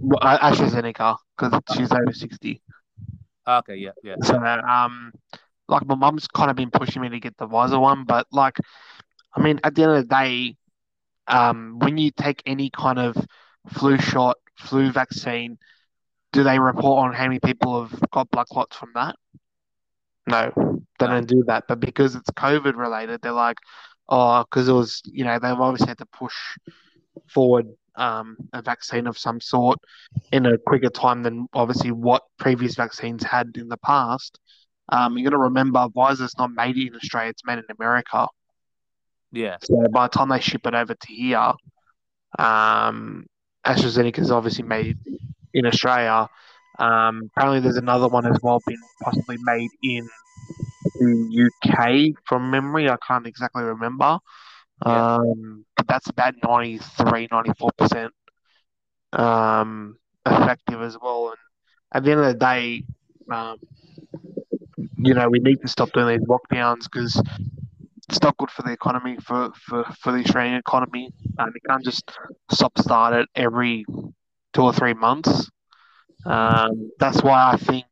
[0.00, 2.62] Well, AstraZeneca because she's over sixty.
[3.46, 4.14] Okay, yeah, yeah.
[4.22, 5.12] So, um,
[5.68, 8.58] like my mum's kind of been pushing me to get the Pfizer one, but like,
[9.34, 10.56] I mean, at the end of the day,
[11.28, 13.16] um, when you take any kind of
[13.68, 15.58] flu shot, flu vaccine,
[16.32, 19.16] do they report on how many people have got blood clots from that?
[20.26, 20.52] No,
[20.98, 21.64] they don't do that.
[21.68, 23.58] But because it's COVID related, they're like,
[24.08, 26.34] oh, because it was, you know, they've obviously had to push
[27.28, 29.78] forward um, a vaccine of some sort
[30.32, 34.38] in a quicker time than obviously what previous vaccines had in the past.
[34.88, 38.26] Um, you got to remember, Pfizer's not made in Australia; it's made in America.
[39.32, 39.56] Yeah.
[39.62, 41.52] So by the time they ship it over to here,
[42.38, 43.26] um,
[43.66, 44.98] AstraZeneca is obviously made
[45.54, 46.28] in Australia.
[46.78, 50.08] Um, apparently, there's another one as well being possibly made in
[51.00, 52.88] the UK from memory.
[52.88, 54.18] I can't exactly remember.
[54.84, 55.16] Yeah.
[55.16, 58.10] Um, but that's about 93, 94%
[59.12, 61.28] um, effective as well.
[61.28, 61.36] And
[61.94, 62.84] at the end of the day,
[63.30, 63.58] um,
[64.96, 67.20] you know, we need to stop doing these lockdowns because
[68.12, 71.10] it's not good for the economy, for, for, for the Australian economy.
[71.38, 72.10] and you can't just
[72.50, 73.86] stop start it every
[74.52, 75.50] two or three months.
[76.26, 77.86] Um, that's why I think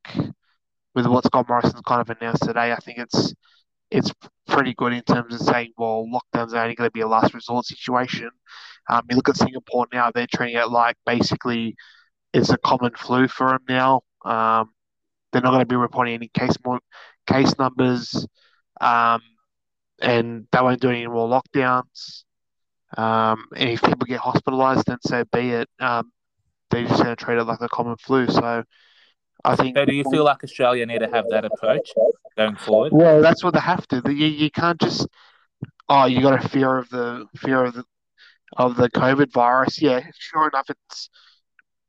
[0.95, 3.33] with what Scott Morrison's kind of announced today, I think it's
[3.91, 4.13] it's
[4.47, 7.33] pretty good in terms of saying, well, lockdowns are only going to be a last
[7.33, 8.31] resort situation.
[8.91, 11.77] Um, you look at Singapore now; they're treating it like basically
[12.35, 14.03] it's a common flu for them now.
[14.23, 14.69] Um,
[15.33, 16.79] they're not going to be reporting any case more
[17.27, 18.27] case numbers,
[18.83, 19.23] um,
[20.01, 22.25] and they won't do any more lockdowns.
[22.97, 25.69] Um, and if people get hospitalised, then so be it.
[25.79, 26.11] Um,
[26.71, 28.27] they're just going to treat it like a common flu.
[28.29, 28.65] So
[29.45, 29.77] I think.
[29.77, 31.91] So do you feel like Australia need to have that approach
[32.37, 32.93] going forward?
[32.93, 34.03] Well, that's what they have to.
[34.07, 35.07] You, you can't just.
[35.89, 37.85] Oh, you got a fear of the fear of the
[38.57, 39.81] of the COVID virus.
[39.81, 41.11] Yeah, sure enough, it's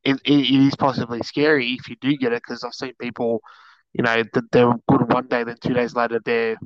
[0.03, 3.41] it, it, it is possibly scary if you do get it because I've seen people,
[3.93, 6.57] you know, that they're good one day, then two days later they're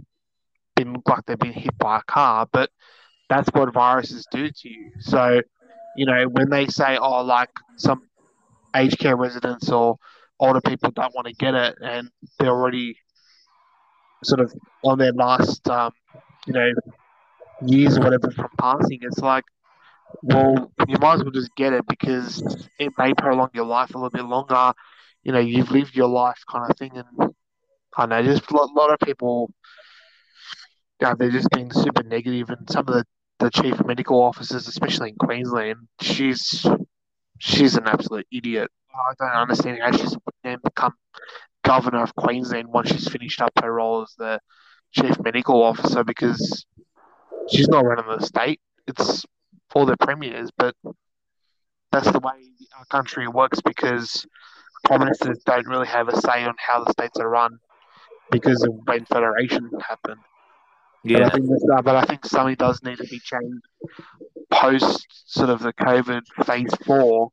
[0.76, 2.48] been like they've been hit by a car.
[2.52, 2.70] But
[3.30, 4.92] that's what viruses do to you.
[5.00, 5.42] So
[5.96, 8.02] you know, when they say, oh, like some
[8.76, 9.98] aged care residents or
[10.40, 12.10] older people don't want to get it and
[12.40, 12.98] they're already
[14.24, 15.92] sort of on their last, um,
[16.48, 16.70] you know,
[17.66, 19.44] years or whatever from passing, it's like,
[20.24, 22.42] well, you might as well just get it because
[22.80, 24.74] it may prolong your life a little bit longer.
[25.24, 26.92] You know, you've lived your life kind of thing.
[26.96, 27.34] And
[27.98, 29.52] I know just a lot of people,
[31.02, 33.06] know, they're just being super negative and some of the
[33.40, 36.66] the chief medical officers, especially in Queensland, she's
[37.40, 38.70] she's an absolute idiot.
[38.96, 40.94] I don't understand how she's then become
[41.64, 44.40] governor of Queensland once she's finished up her role as the
[44.92, 46.66] chief medical officer because
[47.50, 48.62] she's not running the state.
[48.88, 49.26] It's
[49.70, 50.76] for the premiers, but
[51.92, 52.34] that's the way
[52.78, 54.26] our country works because
[54.86, 57.58] prime ministers don't really have a say on how the states are run
[58.32, 60.22] because of when federation happened.
[61.06, 61.20] Yeah.
[61.20, 61.48] But I, think
[61.84, 63.68] but I think something does need to be changed
[64.52, 67.32] post sort of the COVID phase four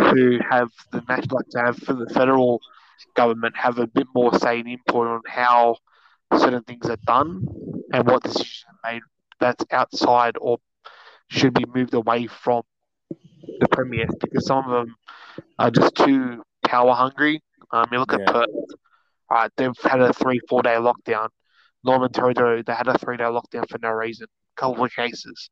[0.00, 2.60] to have the national, to have for the federal
[3.14, 5.76] government have a bit more say and input on how
[6.36, 7.46] certain things are done
[7.92, 9.02] and what decisions are made
[9.38, 10.58] that's outside or
[11.28, 12.62] should be moved away from
[13.60, 14.96] the premiers because some of them
[15.58, 17.42] are just too power hungry.
[17.70, 18.18] Um, you look yeah.
[18.20, 18.48] at Perth,
[19.30, 21.28] uh, they've had a three, four day lockdown
[21.86, 25.50] Northern Territory, they had a three day lockdown for no reason, a couple of cases.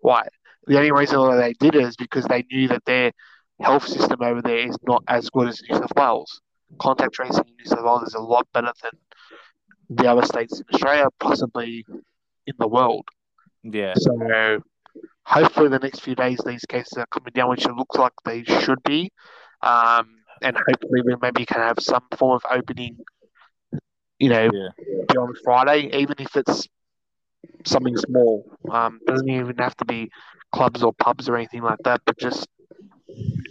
[0.00, 0.26] Why?
[0.66, 3.12] The only reason why they did it is because they knew that their
[3.60, 6.40] health system over there is not as good as New South Wales.
[6.78, 8.92] Contact tracing in New South Wales is a lot better than
[9.90, 11.84] the other states in Australia, possibly
[12.46, 13.06] in the world.
[13.62, 13.94] Yeah.
[13.96, 14.62] So
[15.24, 18.44] hopefully, the next few days these cases are coming down, which it looks like they
[18.44, 19.10] should be.
[19.62, 22.98] Um, and hopefully, we maybe can have some form of opening.
[24.18, 24.68] You know, Yeah.
[25.14, 26.68] Beyond Friday, even if it's
[27.64, 28.44] something small.
[28.70, 30.10] Um, doesn't even have to be
[30.52, 32.46] clubs or pubs or anything like that, but just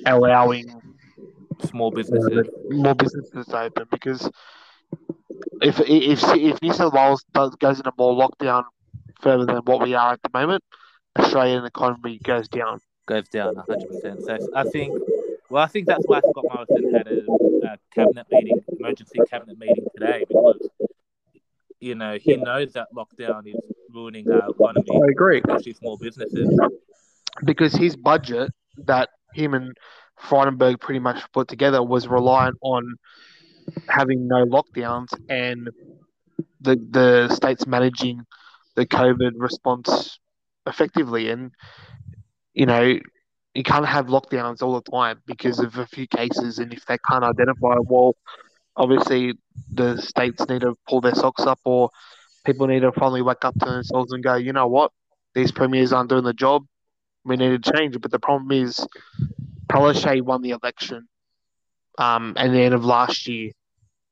[0.05, 0.65] allowing
[1.65, 2.49] Small businesses.
[2.69, 4.29] more businesses to open because
[5.61, 8.63] if if if New South Wales does, goes into more lockdown
[9.21, 10.63] further than what we are at the moment,
[11.17, 12.79] Australian economy goes down.
[13.05, 14.21] goes down 100%.
[14.25, 14.93] So I think,
[15.49, 17.19] well, I think that's why Scott Morrison had a,
[17.67, 20.69] a cabinet meeting, emergency cabinet meeting today, because,
[21.83, 23.59] you know, he knows that lockdown is
[23.93, 26.49] ruining our economy, I agree especially small businesses.
[27.45, 28.51] because his budget
[28.85, 29.75] that him and
[30.19, 32.83] Frydenberg pretty much put together was reliant on
[33.89, 35.69] having no lockdowns and
[36.61, 38.23] the the states managing
[38.75, 40.19] the COVID response
[40.67, 41.29] effectively.
[41.29, 41.51] And
[42.53, 42.99] you know,
[43.53, 46.97] you can't have lockdowns all the time because of a few cases, and if they
[47.09, 48.15] can't identify, well,
[48.75, 49.33] obviously
[49.71, 51.89] the states need to pull their socks up, or
[52.45, 54.91] people need to finally wake up to themselves and go, you know what,
[55.33, 56.65] these premiers aren't doing the job.
[57.25, 58.01] We need to change it.
[58.01, 58.85] But the problem is,
[59.67, 61.07] Palaszczuk won the election
[61.97, 63.51] um, at the end of last year.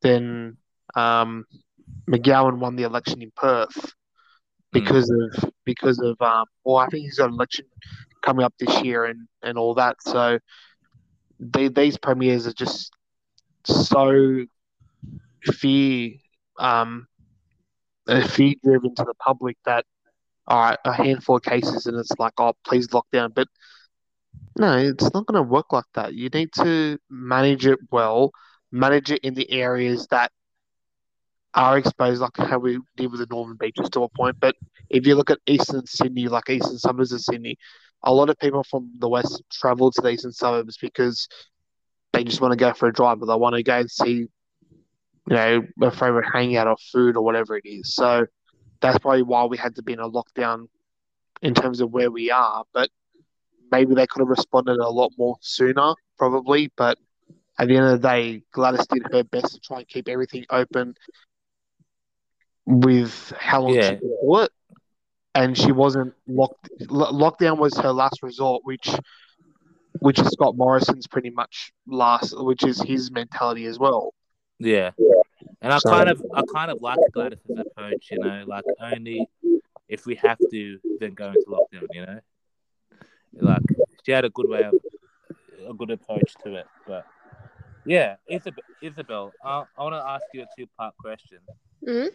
[0.02, 0.58] Then
[0.96, 1.46] um,
[2.10, 3.94] McGowan won the election in Perth
[4.72, 7.66] because of because of um, well, I think he's got an election
[8.24, 9.98] coming up this year and, and all that.
[10.02, 10.40] So
[11.40, 12.92] they, these premiers are just
[13.66, 14.46] so
[15.44, 16.12] fear
[16.60, 17.08] um,
[18.28, 19.86] fear driven to the public that
[20.48, 23.32] all right, a handful of cases and it's like, oh, please lock down.
[23.34, 23.48] But
[24.58, 26.14] no, it's not going to work like that.
[26.14, 28.32] You need to manage it well,
[28.72, 30.32] manage it in the areas that
[31.54, 34.38] are exposed, like how we did with the Northern Beaches to a point.
[34.40, 34.56] But
[34.90, 37.58] if you look at eastern Sydney, like eastern suburbs of Sydney,
[38.04, 41.28] a lot of people from the west travel to the eastern suburbs because
[42.22, 44.12] they just want to go for a drive, but they want to go and see,
[44.12, 44.30] you
[45.28, 47.96] know, a favorite hangout or food or whatever it is.
[47.96, 48.28] So
[48.80, 50.68] that's probably why we had to be in a lockdown
[51.42, 52.64] in terms of where we are.
[52.74, 52.90] But
[53.72, 56.72] maybe they could have responded a lot more sooner, probably.
[56.78, 57.00] But
[57.58, 60.46] at the end of the day, Gladys did her best to try and keep everything
[60.52, 60.94] open
[62.68, 63.82] with how long Yeah.
[63.82, 64.52] she could do it.
[65.34, 66.70] And she wasn't locked.
[66.88, 68.94] Lo- lockdown was her last resort, which,
[70.02, 74.14] which is Scott Morrison's pretty much last, which is his mentality as well.
[74.60, 74.92] Yeah.
[75.62, 79.28] And I So- kind of, I kind of like Gladys's approach, you know, like only
[79.88, 82.20] if we have to, then go into lockdown, you know.
[83.34, 83.62] Like
[84.04, 84.74] she had a good way of,
[85.70, 87.06] a good approach to it, but
[87.86, 91.40] yeah, Isabel, Isabel, I, I want to ask you a two-part question.
[91.88, 92.10] Mhm.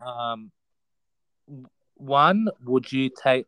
[0.00, 0.52] Um,
[1.96, 3.46] one, would you take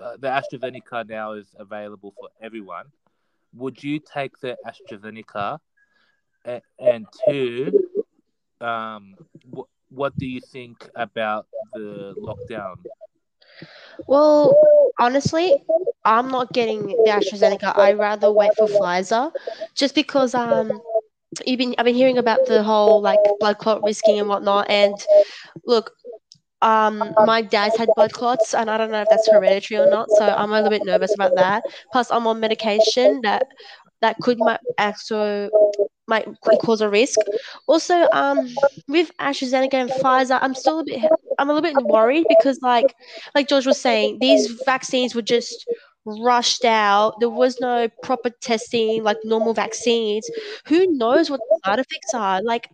[0.00, 2.86] uh, the AstraZeneca now is available for everyone?
[3.54, 5.58] Would you take the AstraZeneca?
[6.78, 7.88] And two,
[8.60, 9.16] um,
[9.54, 12.76] wh- what do you think about the lockdown?
[14.06, 15.62] Well, honestly,
[16.04, 17.76] I'm not getting the AstraZeneca.
[17.76, 19.32] I rather wait for Pfizer,
[19.74, 20.80] just because um,
[21.46, 24.70] you've been I've been hearing about the whole like blood clot risking and whatnot.
[24.70, 24.94] And
[25.66, 25.92] look,
[26.62, 30.08] um, my dad's had blood clots, and I don't know if that's hereditary or not.
[30.10, 31.62] So I'm a little bit nervous about that.
[31.92, 33.46] Plus, I'm on medication that
[34.00, 35.50] that could might also
[36.06, 36.26] might
[36.62, 37.18] cause a risk.
[37.66, 38.48] Also, um,
[38.88, 41.04] with AstraZeneca and Pfizer, I'm still a bit
[41.38, 42.94] I'm a little bit worried because like
[43.34, 45.66] like George was saying, these vaccines were just
[46.06, 47.20] rushed out.
[47.20, 50.28] There was no proper testing like normal vaccines.
[50.66, 52.42] Who knows what the side effects are?
[52.42, 52.68] Like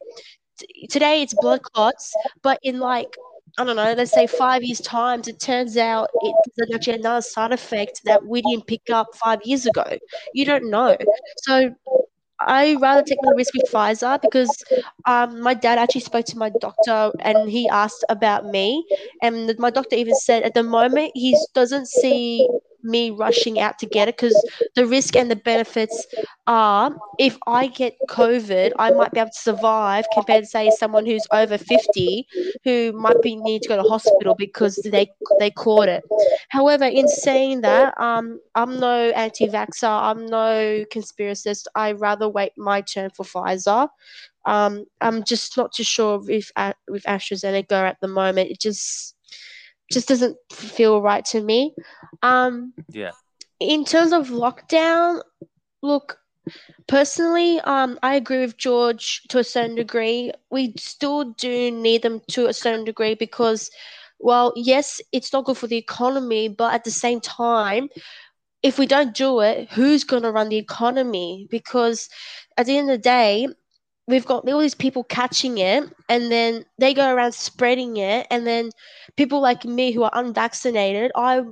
[0.58, 3.16] t- today it's blood clots, but in like
[3.56, 7.52] I don't know, let's say five years' time, it turns out it's actually another side
[7.52, 9.84] effect that we didn't pick up five years ago.
[10.34, 10.96] You don't know.
[11.44, 11.70] So
[12.40, 14.50] I rather take the risk with Pfizer because
[15.06, 18.84] um, my dad actually spoke to my doctor and he asked about me,
[19.22, 22.48] and my doctor even said at the moment he doesn't see
[22.84, 24.36] me rushing out to get it because
[24.74, 26.06] the risk and the benefits
[26.46, 31.06] are if I get COVID, I might be able to survive compared to say someone
[31.06, 32.26] who's over fifty
[32.64, 36.02] who might be need to go to hospital because they they caught it.
[36.50, 41.66] However, in saying that, um, I'm no anti-vaxxer, I'm no conspiracist.
[41.74, 43.88] I rather wait my turn for Pfizer.
[44.46, 46.50] Um, I'm just not too sure if
[46.88, 48.50] with AstraZeneca at the moment.
[48.50, 49.13] It just
[49.92, 51.74] just doesn't feel right to me.
[52.22, 53.12] Um, Yeah.
[53.60, 55.22] in terms of lockdown,
[55.82, 56.18] look,
[56.86, 60.32] personally, um, I agree with George to a certain degree.
[60.50, 63.70] We still do need them to a certain degree because
[64.20, 67.90] well, yes, it's not good for the economy, but at the same time,
[68.62, 71.46] if we don't do it, who's going to run the economy?
[71.50, 72.08] Because
[72.56, 73.48] at the end of the day,
[74.06, 78.46] we've got all these people catching it and then they go around spreading it and
[78.46, 78.70] then
[79.16, 81.42] people like me who are unvaccinated i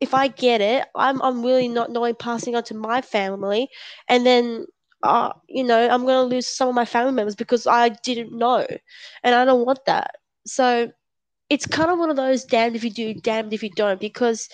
[0.00, 3.68] if i get it i'm i'm really not knowing passing on to my family
[4.08, 4.64] and then
[5.02, 8.32] uh, you know i'm going to lose some of my family members because i didn't
[8.36, 8.66] know
[9.22, 10.16] and i don't want that.
[10.44, 10.90] So
[11.50, 14.48] it's kind of one of those damned if you do damned if you don't because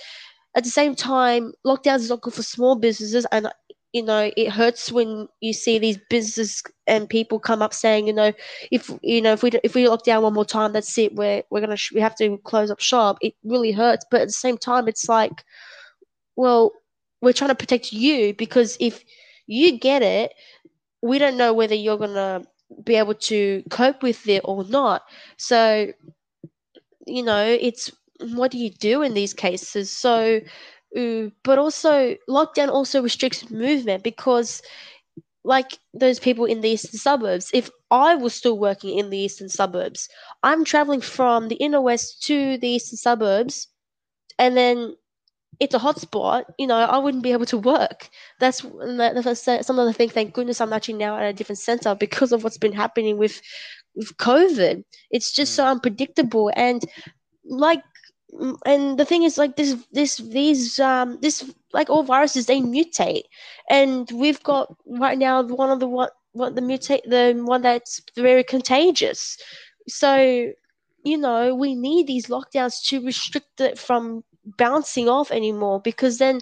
[0.56, 3.48] at the same time lockdowns is not good for small businesses and
[3.94, 8.12] you know it hurts when you see these businesses and people come up saying you
[8.12, 8.32] know
[8.72, 11.14] if you know if we if we lock down one more time that's it.
[11.14, 13.18] We're we're gonna we have to close up shop.
[13.22, 14.04] It really hurts.
[14.10, 15.44] But at the same time it's like
[16.36, 16.72] well
[17.22, 19.04] we're trying to protect you because if
[19.46, 20.34] you get it
[21.00, 22.42] we don't know whether you're gonna
[22.82, 25.02] be able to cope with it or not.
[25.36, 25.92] So
[27.06, 27.90] you know it's
[28.34, 29.90] what do you do in these cases?
[29.90, 30.40] So
[31.42, 34.62] but also lockdown also restricts movement because
[35.44, 39.48] like those people in the eastern suburbs if i was still working in the eastern
[39.48, 40.08] suburbs
[40.42, 43.68] i'm traveling from the inner west to the eastern suburbs
[44.38, 44.94] and then
[45.60, 48.08] it's a hotspot you know i wouldn't be able to work
[48.40, 48.64] that's
[49.24, 52.32] that's some of the things thank goodness i'm actually now at a different center because
[52.32, 53.40] of what's been happening with
[53.94, 55.70] with covid it's just so mm.
[55.72, 56.84] unpredictable and
[57.46, 57.82] like
[58.66, 63.24] and the thing is like this this these um this like all viruses they mutate.
[63.70, 68.00] And we've got right now one of the what what the mutate the one that's
[68.16, 69.38] very contagious.
[69.88, 70.52] So
[71.04, 74.24] you know we need these lockdowns to restrict it from
[74.58, 76.40] bouncing off anymore because then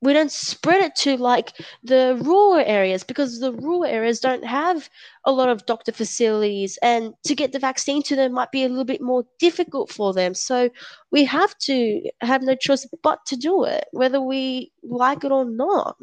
[0.00, 4.88] we don't spread it to like the rural areas because the rural areas don't have
[5.24, 8.68] a lot of doctor facilities and to get the vaccine to them might be a
[8.68, 10.34] little bit more difficult for them.
[10.34, 10.68] So
[11.10, 15.44] we have to have no choice but to do it whether we like it or
[15.44, 15.96] not.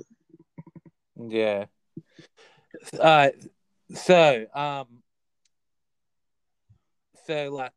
[1.16, 1.66] Yeah.
[3.00, 3.30] Uh
[3.94, 4.88] so um
[7.28, 7.74] so like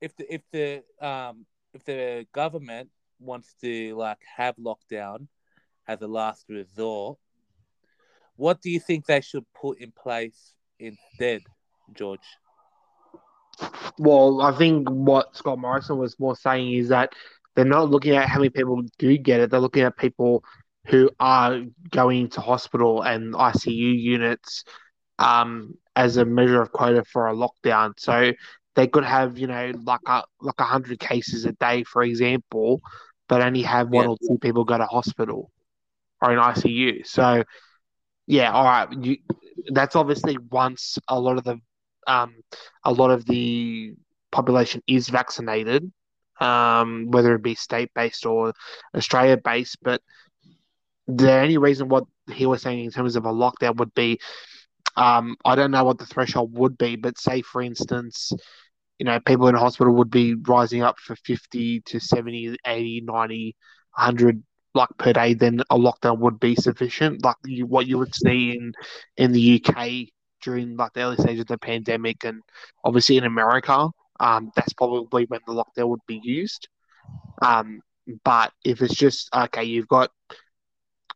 [0.00, 5.26] if the if the um if the government wants to like have lockdown
[5.88, 7.18] as a last resort.
[8.36, 11.42] What do you think they should put in place instead,
[11.94, 12.20] George?
[13.98, 17.12] Well, I think what Scott Morrison was more saying is that
[17.54, 19.50] they're not looking at how many people do get it.
[19.50, 20.44] They're looking at people
[20.86, 24.64] who are going to hospital and ICU units
[25.18, 27.94] um, as a measure of quota for a lockdown.
[27.98, 28.32] So
[28.74, 32.80] they could have, you know, like a like hundred cases a day, for example,
[33.28, 34.10] but only have one yeah.
[34.10, 35.50] or two people go to hospital
[36.22, 37.06] or in ICU.
[37.06, 37.44] So,
[38.26, 38.88] yeah, all right.
[38.92, 39.16] You,
[39.68, 41.60] that's obviously once a lot of the
[42.06, 42.34] um,
[42.84, 43.94] a lot of the
[44.30, 45.90] population is vaccinated,
[46.40, 48.52] um, whether it be state based or
[48.94, 49.78] Australia based.
[49.82, 50.02] But
[51.08, 54.20] the only reason what he was saying in terms of a lockdown would be,
[54.96, 58.32] um, I don't know what the threshold would be, but say for instance,
[58.98, 63.56] you know, people in hospital would be rising up for 50 to 70, 80, 90,
[63.94, 64.42] 100
[64.74, 67.24] like per day, then a lockdown would be sufficient.
[67.24, 68.72] Like you, what you would see in
[69.16, 70.08] in the UK
[70.42, 72.42] during like the early stages of the pandemic, and
[72.84, 73.88] obviously in America,
[74.20, 76.68] um, that's probably when the lockdown would be used.
[77.42, 77.80] Um,
[78.22, 80.10] but if it's just okay, you've got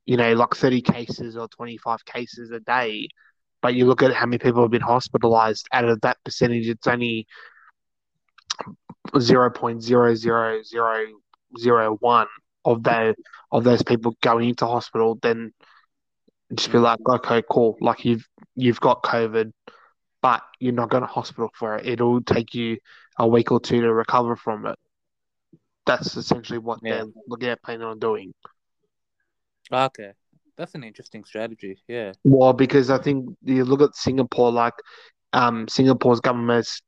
[0.07, 3.09] you know like thirty cases or twenty five cases a day,
[3.63, 5.67] but you look at how many people have been hospitalized.
[5.73, 7.27] Out of that percentage, it's only
[9.19, 11.07] zero point zero zero zero
[11.59, 12.27] zero one
[12.65, 13.15] of the
[13.51, 15.53] of those people going into hospital, then
[16.55, 17.77] just be like, okay, cool.
[17.81, 19.53] Like you've you've got COVID,
[20.23, 21.87] but you're not going to hospital for it.
[21.87, 22.79] It'll take you
[23.19, 24.79] a week or two to recover from it.
[25.87, 26.97] That's essentially what yeah.
[26.97, 28.33] they're looking at planning on doing.
[29.73, 30.13] Okay.
[30.57, 32.13] That's an interesting strategy, yeah.
[32.23, 34.75] Well, because I think you look at Singapore, like
[35.33, 36.83] um, Singapore's government is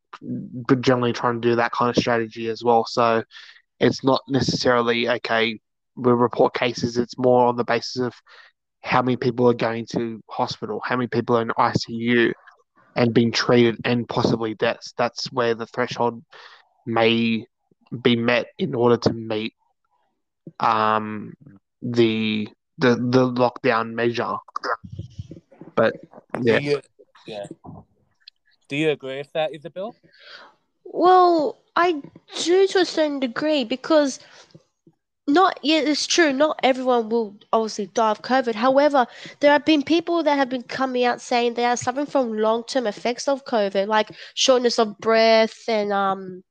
[0.81, 2.85] generally trying to do that kind of strategy as well.
[2.87, 3.23] So
[3.81, 5.61] it's not necessarily okay.
[5.97, 6.97] We report cases.
[6.97, 8.15] It's more on the basis of
[8.81, 12.33] how many people are going to hospital, how many people are in ICU,
[12.97, 14.95] and being treated, and possibly deaths.
[14.97, 16.23] That's where the threshold
[16.87, 17.47] may
[18.03, 19.55] be met in order to meet
[20.61, 21.35] um,
[21.83, 22.49] the
[22.79, 24.37] the the lockdown measure.
[25.75, 25.97] But
[26.41, 26.59] yeah.
[27.27, 27.47] Yeah.
[28.73, 29.95] Do you agree with that, Isabel?
[30.83, 32.01] Well, I
[32.43, 34.19] do to a certain degree because
[35.27, 36.33] not yeah, it's true.
[36.33, 38.55] Not everyone will obviously die of COVID.
[38.55, 39.07] However,
[39.41, 42.65] there have been people that have been coming out saying they are suffering from long
[42.65, 46.43] term effects of COVID, like shortness of breath and um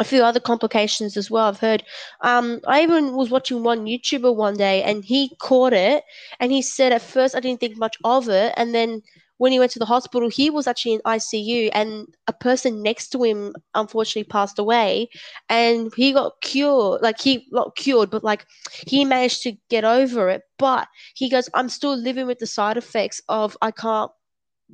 [0.00, 1.46] a few other complications as well.
[1.46, 1.84] I've heard.
[2.22, 6.02] Um, I even was watching one YouTuber one day, and he caught it,
[6.40, 9.02] and he said at first I didn't think much of it, and then
[9.38, 13.08] when he went to the hospital, he was actually in ICU, and a person next
[13.10, 15.08] to him unfortunately passed away,
[15.48, 17.02] and he got cured.
[17.02, 18.46] Like he not cured, but like
[18.86, 20.42] he managed to get over it.
[20.58, 24.10] But he goes, I'm still living with the side effects of I can't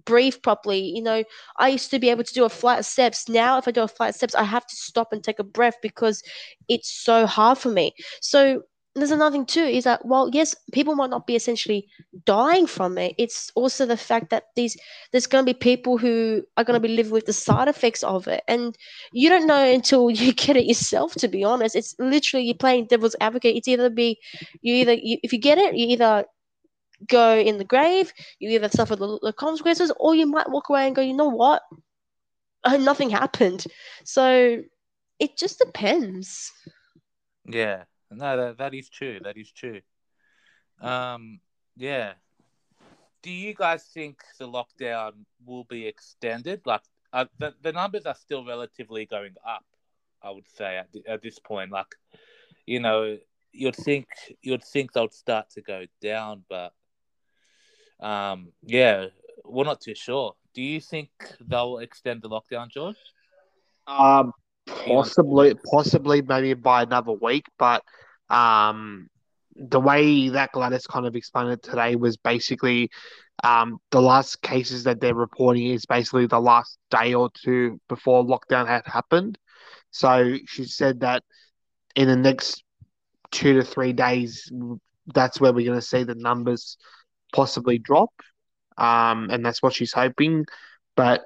[0.05, 0.81] breathe properly.
[0.81, 1.25] You know,
[1.59, 3.29] I used to be able to do a flight of steps.
[3.29, 5.45] Now, if I do a flight of steps, I have to stop and take a
[5.45, 6.23] breath because
[6.69, 7.93] it's so hard for me.
[8.21, 8.63] So
[8.95, 11.87] there's another thing too is that while yes people might not be essentially
[12.25, 14.77] dying from it it's also the fact that these
[15.13, 18.03] there's going to be people who are going to be living with the side effects
[18.03, 18.43] of it.
[18.49, 18.77] And
[19.13, 21.77] you don't know until you get it yourself to be honest.
[21.77, 23.57] It's literally you're playing devil's advocate.
[23.57, 24.19] It's either be
[24.61, 26.25] you either you, if you get it you either
[27.09, 30.87] go in the grave you either suffer the, the consequences or you might walk away
[30.87, 31.63] and go you know what?
[32.67, 33.65] Nothing happened.
[34.05, 34.63] So
[35.19, 36.53] it just depends.
[37.47, 39.21] Yeah, no, that, that is true.
[39.23, 39.81] That is true.
[40.81, 41.41] Um,
[41.77, 42.15] yeah.
[43.23, 45.13] Do you guys think the lockdown
[45.45, 46.63] will be extended?
[46.65, 46.83] Like,
[47.13, 49.65] uh, the the numbers are still relatively going up.
[50.23, 51.95] I would say at, at this point, like,
[52.67, 53.19] you know,
[53.53, 54.07] you'd think
[54.43, 56.73] you'd think they'll start to go down, but
[58.01, 59.07] um, yeah,
[59.45, 60.35] we're not too sure.
[60.55, 62.97] Do you think they'll extend the lockdown, George?
[63.87, 64.33] Um,
[64.67, 67.47] possibly, possibly, maybe by another week.
[67.59, 67.83] But
[68.29, 69.09] um,
[69.57, 72.91] the way that Gladys kind of explained it today was basically
[73.43, 78.25] um, the last cases that they're reporting is basically the last day or two before
[78.25, 79.39] lockdown had happened.
[79.91, 81.23] So she said that
[81.97, 82.63] in the next
[83.31, 84.51] two to three days,
[85.15, 86.77] that's where we're going to see the numbers
[87.33, 88.11] possibly drop.
[88.79, 90.47] Um, and that's what she's hoping.
[90.97, 91.23] But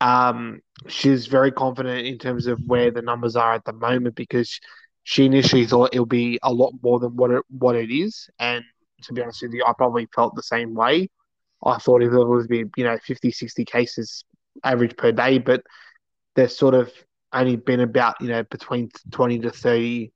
[0.00, 4.60] um, she's very confident in terms of where the numbers are at the moment because
[5.02, 8.28] she initially thought it'll be a lot more than what it what it is.
[8.38, 8.62] And
[9.02, 11.08] to be honest with you, I probably felt the same way.
[11.64, 14.24] I thought it would be, you know, 50, 60 cases
[14.64, 15.62] average per day, but
[16.36, 16.92] there's sort of
[17.32, 20.12] only been about, you know, between 20 to 30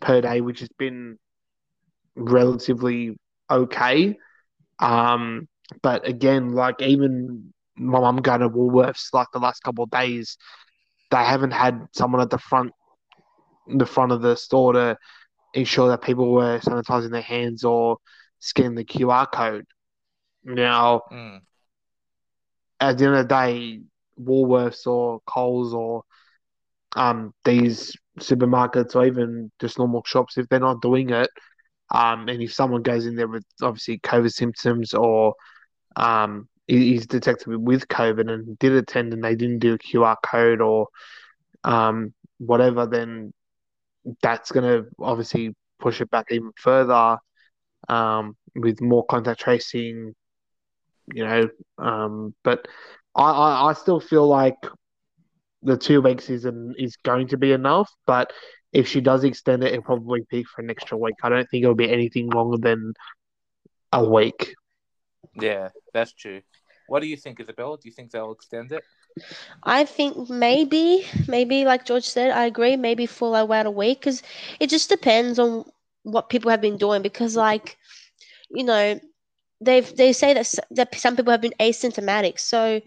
[0.00, 1.18] per day, which has been
[2.16, 3.16] relatively
[3.50, 4.16] okay.
[4.78, 5.48] Um,
[5.82, 10.36] but again, like even my mum going to Woolworths like the last couple of days,
[11.10, 12.72] they haven't had someone at the front
[13.66, 14.96] the front of the store to
[15.54, 17.98] ensure that people were sanitizing their hands or
[18.38, 19.66] scanning the QR code.
[20.44, 21.40] Now, Mm.
[22.80, 23.80] at the end of the day,
[24.18, 26.02] Woolworths or Coles or
[26.96, 31.28] um, these supermarkets or even just normal shops, if they're not doing it,
[31.90, 35.34] um, and if someone goes in there with obviously COVID symptoms or
[35.96, 40.60] um, he's detected with COVID and did attend and they didn't do a QR code
[40.60, 40.88] or
[41.64, 43.32] um, whatever, then
[44.22, 47.16] that's going to obviously push it back even further
[47.88, 50.14] um, with more contact tracing,
[51.12, 51.48] you know.
[51.78, 52.68] Um, but
[53.14, 54.56] I, I, I still feel like
[55.62, 56.46] the two weeks is
[56.76, 57.90] is going to be enough.
[58.06, 58.32] But
[58.72, 61.14] if she does extend it, it'll probably be for an extra week.
[61.22, 62.92] I don't think it'll be anything longer than
[63.92, 64.54] a week.
[65.34, 66.42] Yeah, that's true.
[66.88, 67.76] What do you think, Isabel?
[67.76, 68.84] Do you think they'll extend it?
[69.62, 72.76] I think maybe, maybe like George said, I agree.
[72.76, 74.22] Maybe for about a week, because
[74.60, 75.64] it just depends on
[76.02, 77.02] what people have been doing.
[77.02, 77.76] Because like,
[78.50, 78.98] you know,
[79.60, 82.38] they've they say that that some people have been asymptomatic.
[82.38, 82.80] So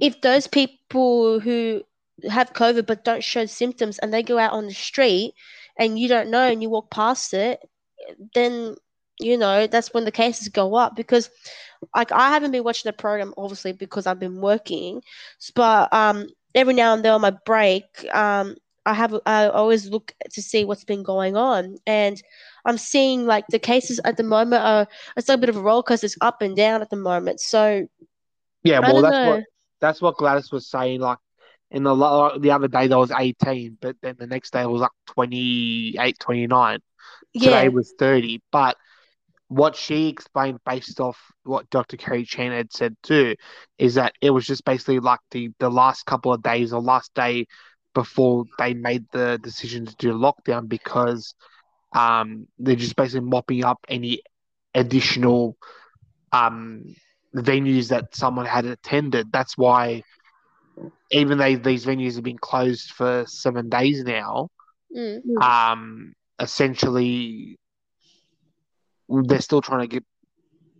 [0.00, 1.82] if those people who
[2.28, 5.34] have COVID but don't show symptoms and they go out on the street
[5.78, 7.60] and you don't know and you walk past it,
[8.34, 8.76] then
[9.20, 11.30] you know that's when the cases go up because
[11.94, 15.02] like I haven't been watching the program obviously because I've been working,
[15.54, 17.84] but um every now and then on my break
[18.14, 18.56] um
[18.86, 22.22] I have I always look to see what's been going on and
[22.64, 25.60] I'm seeing like the cases at the moment are it's like a bit of a
[25.60, 27.40] roller coaster, it's up and down at the moment.
[27.40, 27.86] So
[28.62, 29.22] Yeah, well, that's know.
[29.22, 29.42] what
[29.80, 31.00] that's what Gladys was saying.
[31.00, 31.18] Like
[31.70, 31.94] in the
[32.40, 36.18] the other day, there was 18, but then the next day it was like 28,
[36.18, 36.80] 29.
[37.34, 38.42] Yeah, Today was 30.
[38.50, 38.76] But
[39.48, 41.96] what she explained based off what Dr.
[41.96, 43.36] Kerry Chant had said too
[43.78, 47.14] is that it was just basically like the, the last couple of days or last
[47.14, 47.46] day
[47.94, 51.34] before they made the decision to do lockdown because
[51.94, 54.20] um, they're just basically mopping up any
[54.74, 55.56] additional
[56.32, 56.82] um,
[57.34, 59.30] venues that someone had attended.
[59.32, 60.02] That's why
[61.10, 64.48] even though these venues have been closed for seven days now,
[64.94, 67.58] mm, um, essentially
[69.08, 70.04] they're still trying to get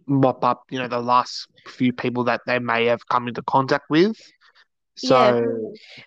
[0.07, 3.85] mop up, you know, the last few people that they may have come into contact
[3.91, 4.17] with.
[4.97, 5.41] So, Yeah.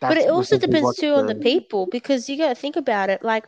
[0.07, 3.23] but it also depends too on the people because you got to think about it.
[3.23, 3.45] Like,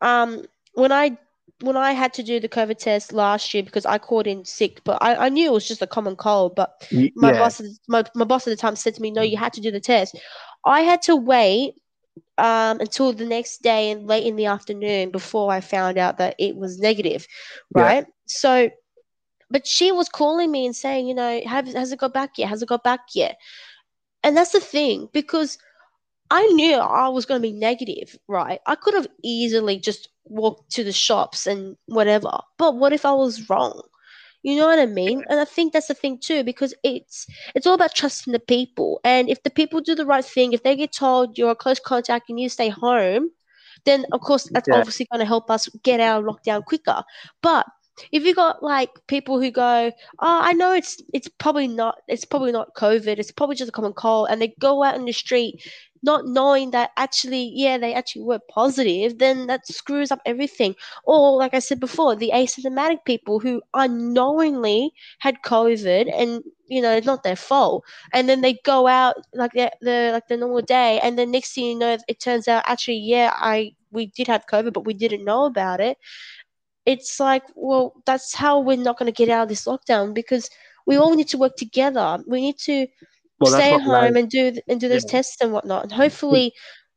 [0.00, 0.44] um,
[0.74, 1.18] when I
[1.60, 4.82] when I had to do the COVID test last year because I called in sick,
[4.84, 6.54] but I, I knew it was just a common cold.
[6.56, 6.70] But
[7.14, 9.52] my yeah, boss my, my boss at the time said to me, "No, you had
[9.54, 10.16] to do the test."
[10.64, 11.74] I had to wait
[12.38, 16.34] um until the next day and late in the afternoon before I found out that
[16.38, 17.26] it was negative,
[17.74, 17.92] Yeah.
[17.92, 18.06] right?
[18.26, 18.70] So,
[19.50, 22.48] but she was calling me and saying, you know, have has it got back yet?
[22.48, 23.36] Has it got back yet?
[24.22, 25.58] And that's the thing because
[26.30, 28.60] I knew I was going to be negative, right?
[28.66, 32.38] I could have easily just walked to the shops and whatever.
[32.58, 33.82] But what if I was wrong?
[34.42, 35.24] You know what I mean?
[35.28, 39.00] And I think that's the thing too, because it's it's all about trusting the people.
[39.04, 41.80] And if the people do the right thing, if they get told you're a close
[41.80, 43.30] contact, and you need to stay home,
[43.84, 44.72] then of course that's Yeah.
[44.72, 47.02] obviously going to help us get out of lockdown quicker.
[47.42, 47.66] But
[48.12, 52.24] if you got like people who go, oh, I know it's it's probably not it's
[52.24, 55.12] probably not COVID, it's probably just a common cold, and they go out in the
[55.12, 55.62] street
[56.02, 60.74] not knowing that actually, yeah, they actually were positive, then that screws up everything.
[61.04, 66.92] Or like I said before, the asymptomatic people who unknowingly had COVID and you know
[66.96, 70.62] it's not their fault, and then they go out like the the like the normal
[70.62, 74.28] day, and then next thing you know, it turns out actually, yeah, I we did
[74.28, 75.98] have COVID, but we didn't know about it
[76.86, 80.48] it's like, well, that's how we're not going to get out of this lockdown because
[80.86, 82.18] we all need to work together.
[82.26, 82.86] We need to
[83.40, 85.12] well, stay at home and do and do those yeah.
[85.12, 85.84] tests and whatnot.
[85.84, 86.52] And hopefully,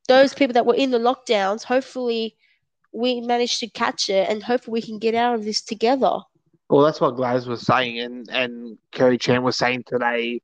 [0.08, 2.36] those people that were in the lockdowns, hopefully,
[2.92, 6.20] we managed to catch it, and hopefully, we can get out of this together.
[6.70, 10.42] Well, that's what Glaz was saying, and and Kerry Chant was saying today.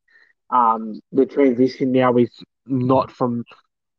[0.51, 2.31] Um, the transition now is
[2.65, 3.43] not from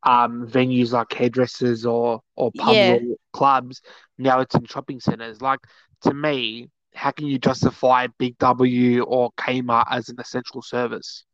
[0.03, 2.93] um venues like hairdressers or or pubs Yeah.
[2.95, 3.81] or clubs.
[4.17, 5.41] Now it's in shopping centers.
[5.41, 5.59] Like
[6.01, 11.25] to me, how can you justify Big W or Kmart as an essential service?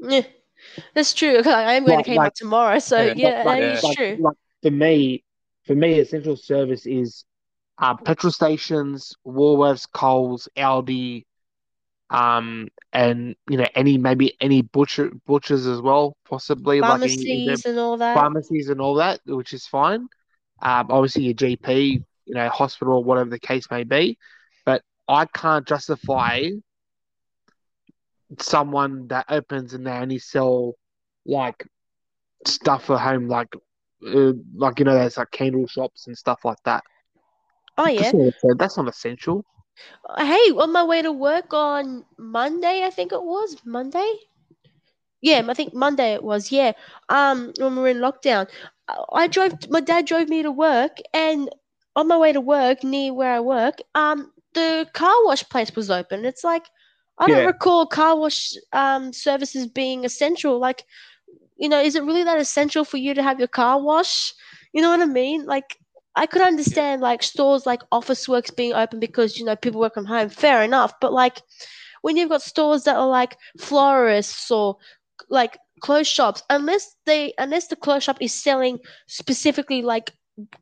[0.00, 0.22] Yeah,
[0.94, 1.38] that's true.
[1.38, 3.82] Okay, I am going Like- to Kmart like- tomorrow, so Yeah, yeah, like- that is
[3.84, 4.16] like, true.
[4.20, 5.24] like for me,
[5.66, 7.24] for me, essential service is
[7.78, 11.24] uh, petrol stations, Woolworths, Coles, Aldi,
[12.10, 17.64] um, and you know any maybe any butcher butchers as well, possibly like any, Pharmacies
[17.64, 18.14] and all that.
[18.14, 20.08] pharmacies and all that, which is fine.
[20.62, 24.18] Um, obviously your GP, you know, hospital, whatever the case may be,
[24.66, 26.50] but I can't justify
[28.38, 30.74] someone that opens and they only sell
[31.26, 31.66] like
[32.46, 33.54] stuff for home, like
[34.06, 36.82] uh, like you know, there's like candle shops and stuff like that.
[37.76, 38.12] Oh yeah.
[38.12, 39.44] That's not, that's not essential.
[40.18, 44.14] Hey, on my way to work on Monday, I think it was Monday.
[45.20, 46.50] Yeah, I think Monday it was.
[46.50, 46.72] Yeah.
[47.08, 48.48] Um, when we were in lockdown,
[48.88, 49.68] I- I drove.
[49.70, 51.48] My dad drove me to work, and
[51.96, 55.90] on my way to work, near where I work, um, the car wash place was
[55.90, 56.24] open.
[56.24, 56.66] It's like
[57.20, 57.46] I don't Yeah.
[57.46, 60.58] recall car wash um services being essential.
[60.58, 60.84] Like,
[61.56, 64.34] you know, is it really that essential for you to have your car wash?
[64.72, 65.46] You know what I mean?
[65.46, 65.76] Like,
[66.16, 70.06] I could understand like stores like Officeworks being open because you know people work from
[70.06, 70.30] home.
[70.30, 71.42] Fair enough, but like
[72.02, 74.76] when you've got stores that are like florists or
[75.30, 80.12] like clothes shops, unless they unless the clothes shop is selling specifically like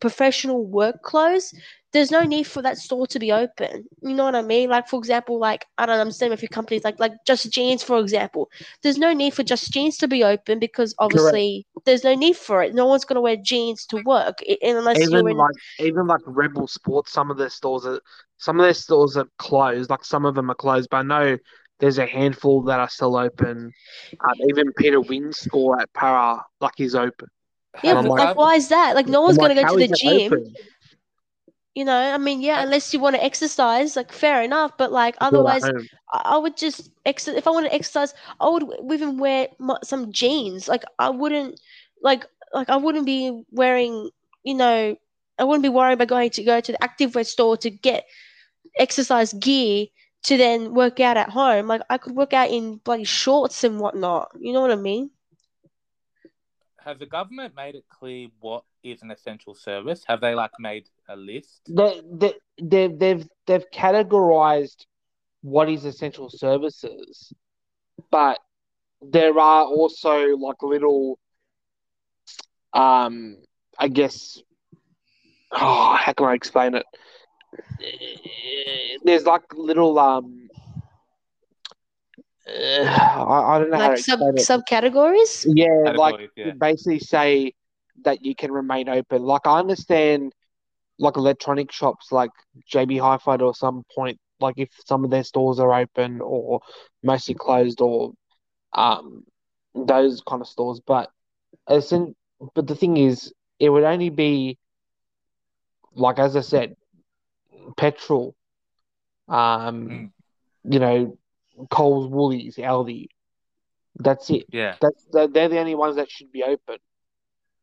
[0.01, 1.55] professional work clothes,
[1.93, 3.85] there's no need for that store to be open.
[4.03, 4.69] You know what I mean?
[4.69, 7.51] Like for example, like I don't know, I'm saying a few companies like like Just
[7.51, 8.51] Jeans, for example.
[8.83, 12.63] There's no need for Just Jeans to be open because obviously there's no need for
[12.63, 12.75] it.
[12.75, 17.13] No one's gonna wear jeans to work unless Even in like even like Rebel Sports,
[17.13, 18.01] some of their stores are
[18.37, 19.91] some of their stores are closed.
[19.91, 21.39] Like some of them are closed, but I know
[21.81, 23.73] there's a handful that are still open.
[24.21, 27.29] Um, even Peter Wynn's store at Para, like is open.
[27.83, 28.95] Yeah, the like, why is that?
[28.95, 30.33] Like, no one's I'm gonna go to the gym.
[30.33, 30.55] open?
[31.79, 34.77] You know, I mean, yeah, unless you want to exercise, like, fair enough.
[34.79, 35.71] But like, Do it at otherwise.
[36.13, 39.49] I would just ex- if I want to exercise, I would even wear
[39.85, 40.69] some jeans.
[40.69, 41.61] Like, I wouldn't
[42.03, 44.11] like like I wouldn't be wearing,
[44.45, 44.97] you know,
[45.39, 48.07] I wouldn't be worried about going to go to the activewear store to get
[48.79, 49.87] exercise gear
[50.25, 51.69] to then work out at home.
[51.69, 54.31] Like, I could work out in bloody shorts and whatnot.
[54.41, 55.11] You know what I mean?
[56.85, 60.05] Has the government made it clear what is an essential service?
[60.07, 61.63] Have they like made a list?
[61.69, 64.87] They, they, they've, they've, they've categorized
[65.43, 67.33] what is essential services,
[68.11, 68.39] but
[69.01, 71.19] there are also like little,
[72.73, 73.37] um,
[73.79, 74.41] I guess,
[75.53, 76.87] oh, how can I explain it?
[79.05, 80.48] There's like little, um,
[82.49, 85.45] I, I don't know how to Like sub subcategories.
[85.49, 86.53] Yeah, like yeah.
[86.59, 87.53] basically say
[88.05, 89.23] that you can remain open.
[89.23, 90.33] Like I understand,
[90.99, 92.31] like electronic shops, like
[92.67, 96.61] JB Hi-Fi, or some point, like if some of their stores are open or
[97.03, 98.13] mostly closed, or
[98.73, 99.25] um,
[99.75, 100.81] those kind of stores.
[100.87, 101.11] But
[101.69, 102.15] as in,
[102.55, 104.59] but the thing is, it would only be
[105.95, 106.77] like as I said,
[107.77, 108.35] petrol,
[109.29, 110.11] um, Mm.
[110.73, 111.19] you know,
[111.71, 113.09] Coles, Woolies, Aldi.
[113.97, 114.47] That's it.
[114.51, 114.77] Yeah.
[114.81, 116.77] That's they're they're the only ones that should be open.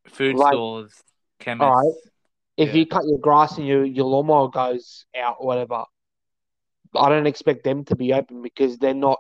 [0.08, 0.94] Food Like- stores,
[1.40, 1.64] chemists.
[1.66, 1.94] Alright.
[2.58, 2.76] If Yeah.
[2.76, 5.86] you cut your grass and your your lawnmower goes out or whatever,
[6.96, 9.20] I don't expect them to be open because they're not.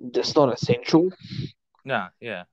[0.00, 1.10] It's not essential.
[1.84, 2.44] No, yeah.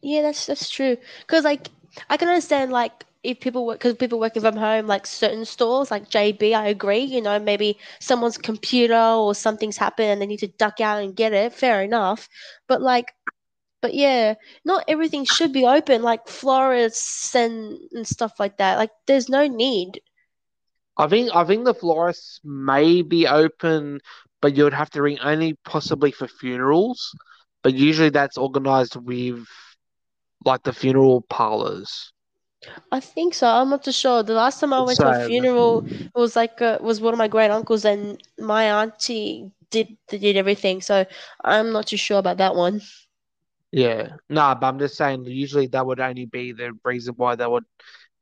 [0.00, 0.96] Yeah, that's that's true.
[1.20, 1.68] Because like
[2.10, 5.90] I can understand like if people work because people working from home, like certain stores
[5.90, 7.00] like JB, I agree.
[7.00, 11.14] You know, maybe someone's computer or something's happened and they need to duck out and
[11.16, 11.52] get it.
[11.52, 12.28] Fair enough.
[12.68, 13.12] But like,
[13.82, 16.02] but yeah, not everything should be open.
[16.02, 18.78] Like florists and and stuff like that.
[18.78, 20.00] Like, there's no need.
[20.96, 24.00] I think I think the florists may be open,
[24.40, 27.14] but you would have to ring only possibly for funerals.
[27.62, 29.46] But usually that's organized with
[30.44, 32.11] like the funeral parlors.
[32.90, 33.46] I think so.
[33.46, 34.22] I'm not too sure.
[34.22, 37.18] The last time I went to a funeral, it was like uh was one of
[37.18, 40.80] my great uncles, and my auntie did did everything.
[40.80, 41.04] So
[41.44, 42.80] I'm not too sure about that one.
[43.72, 44.16] Yeah.
[44.28, 47.64] No, but I'm just saying usually that would only be the reason why they would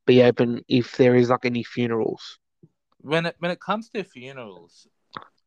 [0.07, 2.39] be open if there is like any funerals.
[3.01, 4.87] When it when it comes to funerals,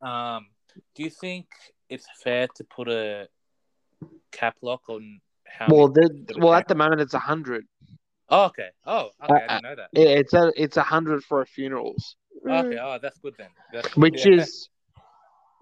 [0.01, 0.47] um,
[0.95, 1.47] do you think
[1.89, 3.27] it's fair to put a
[4.31, 5.93] cap lock on how Well, many?
[5.93, 7.65] the, the well at the moment it's a hundred.
[8.29, 8.69] Oh, okay.
[8.85, 9.43] Oh, okay.
[9.43, 9.89] I Uh, didn't know that.
[9.93, 12.15] It- It's a it's a hundred for funerals,
[12.45, 12.65] Mm.
[12.65, 12.77] Okay.
[12.81, 13.49] Oh, that's good then.
[13.71, 14.25] That's, which yeah.
[14.25, 14.69] is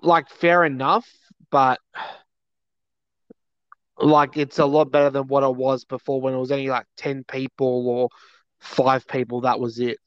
[0.01, 1.07] like fair enough,
[1.51, 1.80] but
[3.99, 6.86] like it's a lot better than what it was before when it was only like
[6.97, 8.09] ten people or
[8.59, 9.41] five people.
[9.41, 9.97] That was it.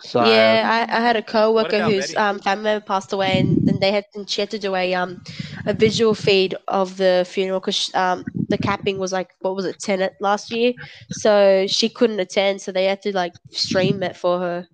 [0.00, 3.60] So Yeah, I, I had a coworker about whose um, family member passed away, and,
[3.66, 5.20] and they had and she had to do a um
[5.66, 9.80] a visual feed of the funeral because um the capping was like what was it
[9.80, 10.74] ten at last year,
[11.10, 14.68] so she couldn't attend, so they had to like stream it for her.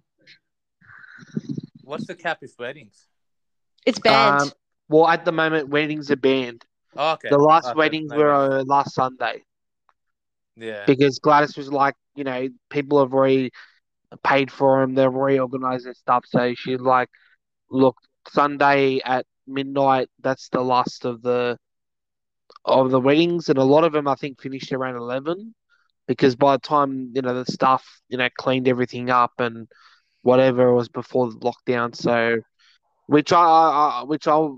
[1.85, 3.07] What's the cap with weddings?
[3.87, 4.43] It's banned.
[4.43, 4.53] Um,
[4.89, 6.65] well, at the moment weddings are banned.
[6.97, 7.31] Oh, okay.
[7.31, 8.69] The last so weddings no were weddings.
[8.69, 9.43] uh, last Sunday
[10.57, 10.85] Yeah.
[10.87, 13.53] because Gladys was like, you know, people have already
[14.25, 16.25] paid for them, they've reorganized their stuff.
[16.27, 17.09] So she's like,
[17.71, 17.97] look,
[18.29, 21.57] Sunday at midnight, that's the last of the
[22.65, 25.55] of the weddings, and a lot of them I think finished around eleven
[26.07, 29.69] because by the time you know the staff you know cleaned everything up and
[30.23, 31.95] whatever was before the lockdown.
[31.95, 32.39] So,
[33.07, 34.49] which I, I which I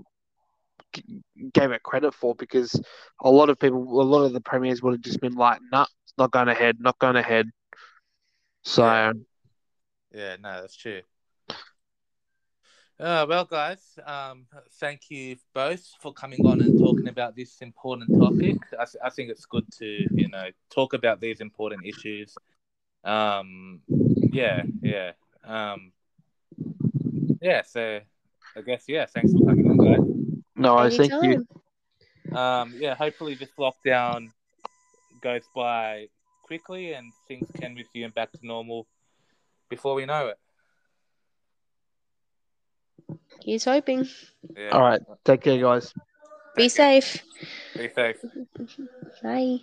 [1.53, 2.79] gave it credit for because
[3.21, 5.85] a lot of people, a lot of the premiers would have just been like, "Nah,
[6.03, 7.47] it's not going ahead, not going ahead."
[8.63, 9.13] So.
[10.13, 11.01] Yeah, no, that's true.
[13.01, 14.45] Uh, well, guys, um,
[14.79, 18.57] thank you both for coming on and talking about this important topic.
[18.79, 22.35] I, th- I think it's good to, you know, talk about these important issues.
[23.03, 23.81] Um,
[24.31, 25.91] yeah, yeah, um,
[27.41, 27.63] yeah.
[27.63, 28.01] So,
[28.55, 29.07] I guess, yeah.
[29.07, 30.43] Thanks for coming on, guys.
[30.55, 31.47] No, I thank you.
[32.37, 34.27] Um, yeah, hopefully this lockdown
[35.23, 36.05] goes by
[36.43, 38.85] quickly and things can resume back to normal
[39.69, 40.37] before we know it.
[43.41, 44.07] He's hoping.
[44.55, 44.69] Yeah.
[44.71, 45.93] All right, take care, guys.
[46.55, 47.01] Be Take care.
[47.01, 47.23] safe.
[47.77, 48.17] Be safe.
[49.23, 49.59] Bye.